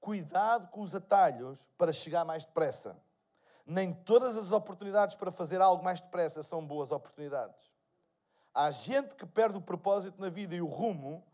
cuidado 0.00 0.68
com 0.68 0.80
os 0.80 0.94
atalhos 0.94 1.68
para 1.76 1.92
chegar 1.92 2.24
mais 2.24 2.44
depressa. 2.44 2.96
Nem 3.66 3.92
todas 3.92 4.36
as 4.36 4.50
oportunidades 4.50 5.14
para 5.14 5.30
fazer 5.30 5.60
algo 5.60 5.84
mais 5.84 6.00
depressa 6.00 6.42
são 6.42 6.66
boas 6.66 6.90
oportunidades. 6.90 7.70
Há 8.52 8.70
gente 8.70 9.14
que 9.14 9.26
perde 9.26 9.58
o 9.58 9.62
propósito 9.62 10.20
na 10.20 10.28
vida 10.28 10.54
e 10.54 10.60
o 10.60 10.66
rumo 10.66 11.24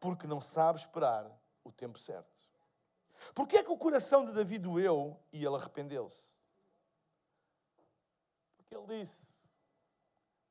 porque 0.00 0.26
não 0.26 0.40
sabe 0.40 0.78
esperar 0.78 1.30
o 1.62 1.70
tempo 1.70 1.98
certo. 1.98 2.32
Porquê 3.34 3.58
é 3.58 3.62
que 3.62 3.70
o 3.70 3.76
coração 3.76 4.24
de 4.24 4.32
Davi 4.32 4.58
doeu 4.58 5.20
e 5.32 5.44
ele 5.44 5.54
arrependeu-se? 5.54 6.32
Porque 8.56 8.74
ele 8.74 8.86
disse: 8.86 9.32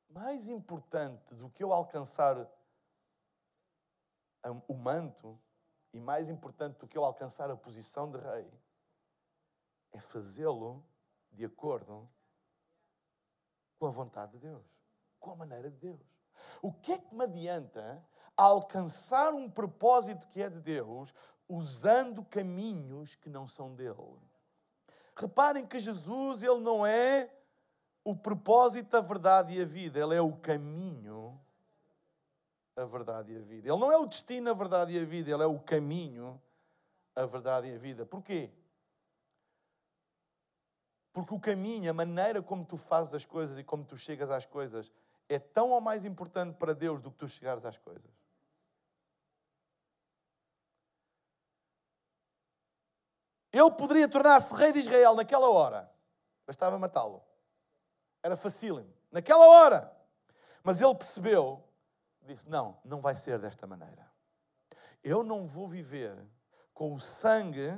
mais 0.10 0.48
importante 0.48 1.34
do 1.36 1.50
que 1.50 1.64
eu 1.64 1.74
alcançar 1.74 2.48
o 4.68 4.74
manto 4.74 5.40
e 5.94 6.00
mais 6.00 6.30
importante 6.30 6.78
do 6.78 6.88
que 6.88 6.98
eu 6.98 7.04
alcançar 7.04 7.50
a 7.52 7.56
posição 7.56 8.10
de 8.10 8.18
rei, 8.18 8.52
é 9.92 10.00
fazê-lo 10.00 10.84
de 11.32 11.46
acordo 11.46 12.10
com 13.78 13.88
a 13.88 13.90
vontade 13.90 14.34
de 14.34 14.40
Deus, 14.40 14.66
com 15.20 15.32
a 15.32 15.36
maneira 15.36 15.70
de 15.70 15.78
Deus. 15.78 16.00
O 16.62 16.72
que 16.72 16.94
é 16.94 16.98
que 16.98 17.14
me 17.14 17.24
adianta 17.24 18.04
alcançar 18.38 19.34
um 19.34 19.50
propósito 19.50 20.28
que 20.30 20.42
é 20.42 20.50
de 20.50 20.60
Deus 20.60 21.14
usando 21.48 22.24
caminhos 22.24 23.16
que 23.16 23.30
não 23.30 23.48
são 23.48 23.76
dele? 23.76 24.20
Reparem 25.16 25.66
que 25.68 25.80
Jesus, 25.80 26.42
ele 26.42 26.62
não 26.62 26.86
é 26.86 27.30
o 28.04 28.16
propósito, 28.16 28.96
a 28.96 29.02
verdade 29.02 29.58
e 29.58 29.62
a 29.62 29.66
vida, 29.66 30.00
ele 30.00 30.16
é 30.16 30.22
o 30.22 30.36
caminho, 30.38 31.40
a 32.82 32.86
verdade 32.86 33.34
e 33.34 33.38
a 33.38 33.40
vida. 33.40 33.70
Ele 33.70 33.80
não 33.80 33.92
é 33.92 33.98
o 33.98 34.06
destino, 34.06 34.50
a 34.50 34.54
verdade 34.54 34.96
e 34.96 35.00
a 35.00 35.06
vida, 35.06 35.32
ele 35.32 35.44
é 35.44 35.46
o 35.46 35.60
caminho, 35.60 36.42
a 37.16 37.26
verdade 37.26 37.68
e 37.68 37.74
a 37.74 37.78
vida. 37.78 38.06
Porquê? 38.06 38.52
Porque 41.14 41.34
o 41.34 41.40
caminho, 41.40 41.90
a 41.90 41.94
maneira 41.94 42.42
como 42.42 42.66
tu 42.66 42.78
fazes 42.78 43.14
as 43.14 43.26
coisas 43.26 43.60
e 43.60 43.64
como 43.64 43.84
tu 43.84 43.98
chegas 43.98 44.30
às 44.30 44.46
coisas, 44.46 44.92
é 45.28 45.40
tão 45.40 45.72
ou 45.72 45.82
mais 45.82 46.06
importante 46.06 46.56
para 46.58 46.74
Deus 46.74 47.02
do 47.02 47.12
que 47.12 47.18
tu 47.18 47.28
chegares 47.28 47.66
às 47.66 47.78
coisas. 47.78 48.12
Ele 53.52 53.72
poderia 53.72 54.08
tornar-se 54.08 54.54
rei 54.56 54.72
de 54.72 54.80
Israel 54.80 55.14
naquela 55.14 55.50
hora, 55.50 55.92
bastava 56.48 56.80
matá-lo. 56.80 57.22
Era 58.24 58.38
facílimo, 58.38 58.94
naquela 59.12 59.46
hora. 59.46 59.92
Mas 60.64 60.80
ele 60.80 60.96
percebeu, 60.96 61.62
disse: 62.22 62.50
Não, 62.50 62.78
não 62.84 63.00
vai 63.00 63.16
ser 63.16 63.40
desta 63.40 63.66
maneira. 63.68 64.12
Eu 65.04 65.24
não 65.24 65.48
vou 65.48 65.68
viver 65.68 66.16
com 66.74 66.94
o 66.94 67.00
sangue 67.00 67.78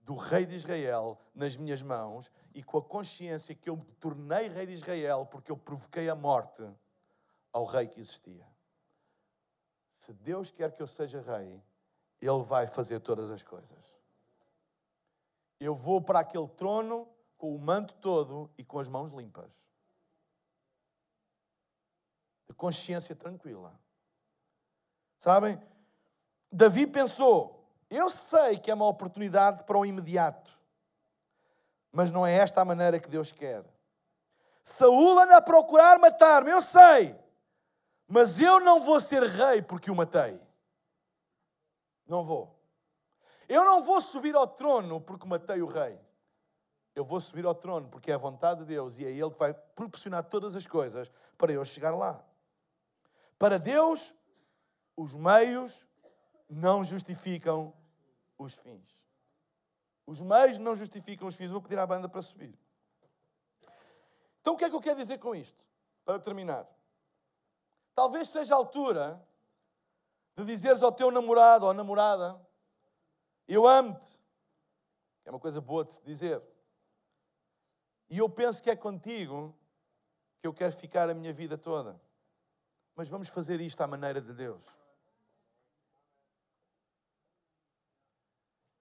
do 0.00 0.14
rei 0.14 0.46
de 0.46 0.54
Israel 0.54 1.20
nas 1.34 1.56
minhas 1.56 1.82
mãos 1.82 2.30
e 2.54 2.62
com 2.62 2.78
a 2.78 2.82
consciência 2.82 3.54
que 3.54 3.68
eu 3.68 3.76
me 3.76 3.92
tornei 3.94 4.48
rei 4.48 4.66
de 4.66 4.72
Israel 4.72 5.26
porque 5.26 5.50
eu 5.50 5.56
provoquei 5.56 6.08
a 6.08 6.14
morte 6.14 6.62
ao 7.52 7.64
rei 7.64 7.88
que 7.88 7.98
existia. 7.98 8.46
Se 9.94 10.12
Deus 10.12 10.50
quer 10.52 10.72
que 10.72 10.80
eu 10.80 10.86
seja 10.86 11.20
rei, 11.20 11.60
Ele 12.20 12.42
vai 12.42 12.68
fazer 12.68 13.00
todas 13.00 13.30
as 13.30 13.42
coisas. 13.42 13.98
Eu 15.58 15.74
vou 15.74 16.00
para 16.00 16.20
aquele 16.20 16.48
trono 16.48 17.08
com 17.36 17.54
o 17.54 17.58
manto 17.58 17.94
todo 17.94 18.48
e 18.56 18.64
com 18.64 18.78
as 18.78 18.88
mãos 18.88 19.12
limpas. 19.12 19.65
Consciência 22.56 23.14
tranquila. 23.14 23.78
Sabem? 25.18 25.60
Davi 26.50 26.86
pensou: 26.86 27.56
eu 27.90 28.10
sei 28.10 28.58
que 28.58 28.70
é 28.70 28.74
uma 28.74 28.86
oportunidade 28.86 29.64
para 29.64 29.78
o 29.78 29.86
imediato, 29.86 30.58
mas 31.92 32.10
não 32.10 32.26
é 32.26 32.34
esta 32.34 32.60
a 32.60 32.64
maneira 32.64 32.98
que 32.98 33.08
Deus 33.08 33.32
quer. 33.32 33.64
Saúl 34.62 35.18
anda 35.20 35.36
a 35.36 35.42
procurar 35.42 35.98
matar-me, 35.98 36.50
eu 36.50 36.60
sei, 36.60 37.16
mas 38.08 38.40
eu 38.40 38.58
não 38.58 38.80
vou 38.80 39.00
ser 39.00 39.22
rei 39.22 39.62
porque 39.62 39.90
o 39.90 39.94
matei. 39.94 40.40
Não 42.06 42.24
vou. 42.24 42.56
Eu 43.48 43.64
não 43.64 43.82
vou 43.82 44.00
subir 44.00 44.34
ao 44.34 44.46
trono 44.46 45.00
porque 45.00 45.26
matei 45.26 45.62
o 45.62 45.66
rei. 45.66 45.98
Eu 46.94 47.04
vou 47.04 47.20
subir 47.20 47.44
ao 47.44 47.54
trono 47.54 47.88
porque 47.88 48.10
é 48.10 48.14
a 48.14 48.18
vontade 48.18 48.60
de 48.60 48.66
Deus 48.66 48.98
e 48.98 49.04
é 49.04 49.10
Ele 49.10 49.30
que 49.30 49.38
vai 49.38 49.52
proporcionar 49.52 50.24
todas 50.24 50.56
as 50.56 50.66
coisas 50.66 51.10
para 51.36 51.52
eu 51.52 51.64
chegar 51.64 51.94
lá. 51.94 52.24
Para 53.38 53.58
Deus, 53.58 54.14
os 54.96 55.14
meios 55.14 55.86
não 56.48 56.82
justificam 56.82 57.74
os 58.38 58.54
fins. 58.54 58.96
Os 60.06 60.20
meios 60.20 60.58
não 60.58 60.74
justificam 60.74 61.26
os 61.26 61.34
fins. 61.34 61.50
Vou 61.50 61.60
pedir 61.60 61.78
à 61.78 61.86
banda 61.86 62.08
para 62.08 62.22
subir. 62.22 62.56
Então, 64.40 64.54
o 64.54 64.56
que 64.56 64.64
é 64.64 64.70
que 64.70 64.76
eu 64.76 64.80
quero 64.80 64.96
dizer 64.96 65.18
com 65.18 65.34
isto? 65.34 65.66
Para 66.04 66.20
terminar. 66.20 66.66
Talvez 67.94 68.28
seja 68.28 68.54
a 68.54 68.58
altura 68.58 69.26
de 70.36 70.44
dizeres 70.44 70.82
ao 70.82 70.92
teu 70.92 71.10
namorado 71.10 71.66
ou 71.66 71.74
namorada: 71.74 72.40
Eu 73.48 73.66
amo-te. 73.66 74.22
É 75.24 75.30
uma 75.30 75.40
coisa 75.40 75.60
boa 75.60 75.84
de 75.84 75.94
se 75.94 76.02
dizer. 76.04 76.40
E 78.08 78.18
eu 78.18 78.28
penso 78.28 78.62
que 78.62 78.70
é 78.70 78.76
contigo 78.76 79.52
que 80.40 80.46
eu 80.46 80.54
quero 80.54 80.72
ficar 80.72 81.10
a 81.10 81.14
minha 81.14 81.32
vida 81.32 81.58
toda. 81.58 82.00
Mas 82.96 83.08
vamos 83.10 83.28
fazer 83.28 83.60
isto 83.60 83.80
à 83.82 83.86
maneira 83.86 84.20
de 84.20 84.32
Deus. 84.32 84.64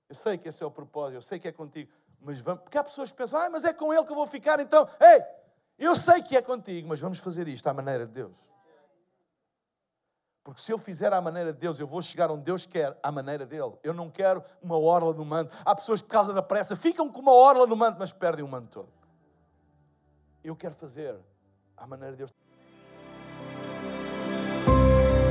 Eu 0.07 0.15
sei 0.15 0.37
que 0.37 0.47
esse 0.47 0.63
é 0.63 0.65
o 0.65 0.71
propósito, 0.71 1.17
eu 1.17 1.21
sei 1.21 1.37
que 1.37 1.47
é 1.47 1.51
contigo, 1.51 1.91
mas 2.21 2.39
vamos. 2.39 2.63
Porque 2.63 2.77
há 2.77 2.83
pessoas 2.83 3.11
que 3.11 3.17
pensam, 3.17 3.37
ah, 3.37 3.49
mas 3.49 3.65
é 3.65 3.73
com 3.73 3.93
ele 3.93 4.05
que 4.05 4.11
eu 4.11 4.15
vou 4.15 4.25
ficar, 4.25 4.59
então. 4.61 4.87
Ei, 4.99 5.21
eu 5.77 5.95
sei 5.95 6.23
que 6.23 6.37
é 6.37 6.41
contigo, 6.41 6.87
mas 6.87 7.01
vamos 7.01 7.19
fazer 7.19 7.47
isto 7.49 7.67
à 7.67 7.73
maneira 7.73 8.05
de 8.05 8.13
Deus. 8.13 8.37
Porque 10.45 10.61
se 10.61 10.71
eu 10.71 10.77
fizer 10.77 11.11
à 11.11 11.19
maneira 11.19 11.51
de 11.51 11.59
Deus, 11.59 11.79
eu 11.79 11.87
vou 11.87 12.01
chegar 12.03 12.29
onde 12.29 12.43
Deus 12.43 12.67
quer, 12.67 12.97
à 13.01 13.11
maneira 13.11 13.45
dele. 13.47 13.73
Eu 13.83 13.93
não 13.93 14.11
quero 14.11 14.43
uma 14.61 14.77
orla 14.77 15.11
no 15.11 15.25
manto. 15.25 15.57
Há 15.65 15.75
pessoas 15.75 16.01
que, 16.01 16.07
por 16.07 16.13
causa 16.13 16.31
da 16.31 16.41
pressa, 16.41 16.75
ficam 16.75 17.11
com 17.11 17.19
uma 17.19 17.33
orla 17.33 17.65
no 17.65 17.75
manto, 17.75 17.97
mas 17.97 18.11
perdem 18.11 18.45
o 18.45 18.47
manto 18.47 18.69
todo. 18.69 18.93
Eu 20.43 20.55
quero 20.55 20.75
fazer 20.75 21.17
à 21.75 21.87
maneira 21.87 22.11
de 22.11 22.19
Deus. 22.19 22.44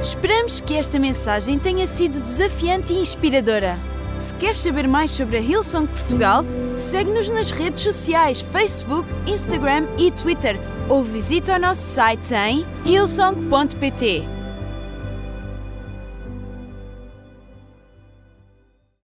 Esperamos 0.05 0.61
que 0.61 0.75
esta 0.75 0.99
mensagem 0.99 1.59
tenha 1.59 1.87
sido 1.87 2.21
desafiante 2.21 2.93
e 2.93 3.01
inspiradora. 3.01 3.81
Se 4.19 4.35
queres 4.35 4.59
saber 4.59 4.87
mais 4.87 5.11
sobre 5.11 5.39
a 5.39 5.41
Hillsong 5.41 5.87
Portugal, 5.87 6.45
segue-nos 6.77 7.31
nas 7.31 7.51
redes 7.51 7.83
sociais 7.83 8.39
Facebook, 8.39 9.09
Instagram 9.27 9.87
e 9.97 10.11
Twitter 10.11 10.61
ou 10.91 11.03
visita 11.03 11.57
o 11.57 11.59
nosso 11.59 11.81
site 11.81 12.35
em 12.35 12.67
hillsong.pt. 12.85 14.34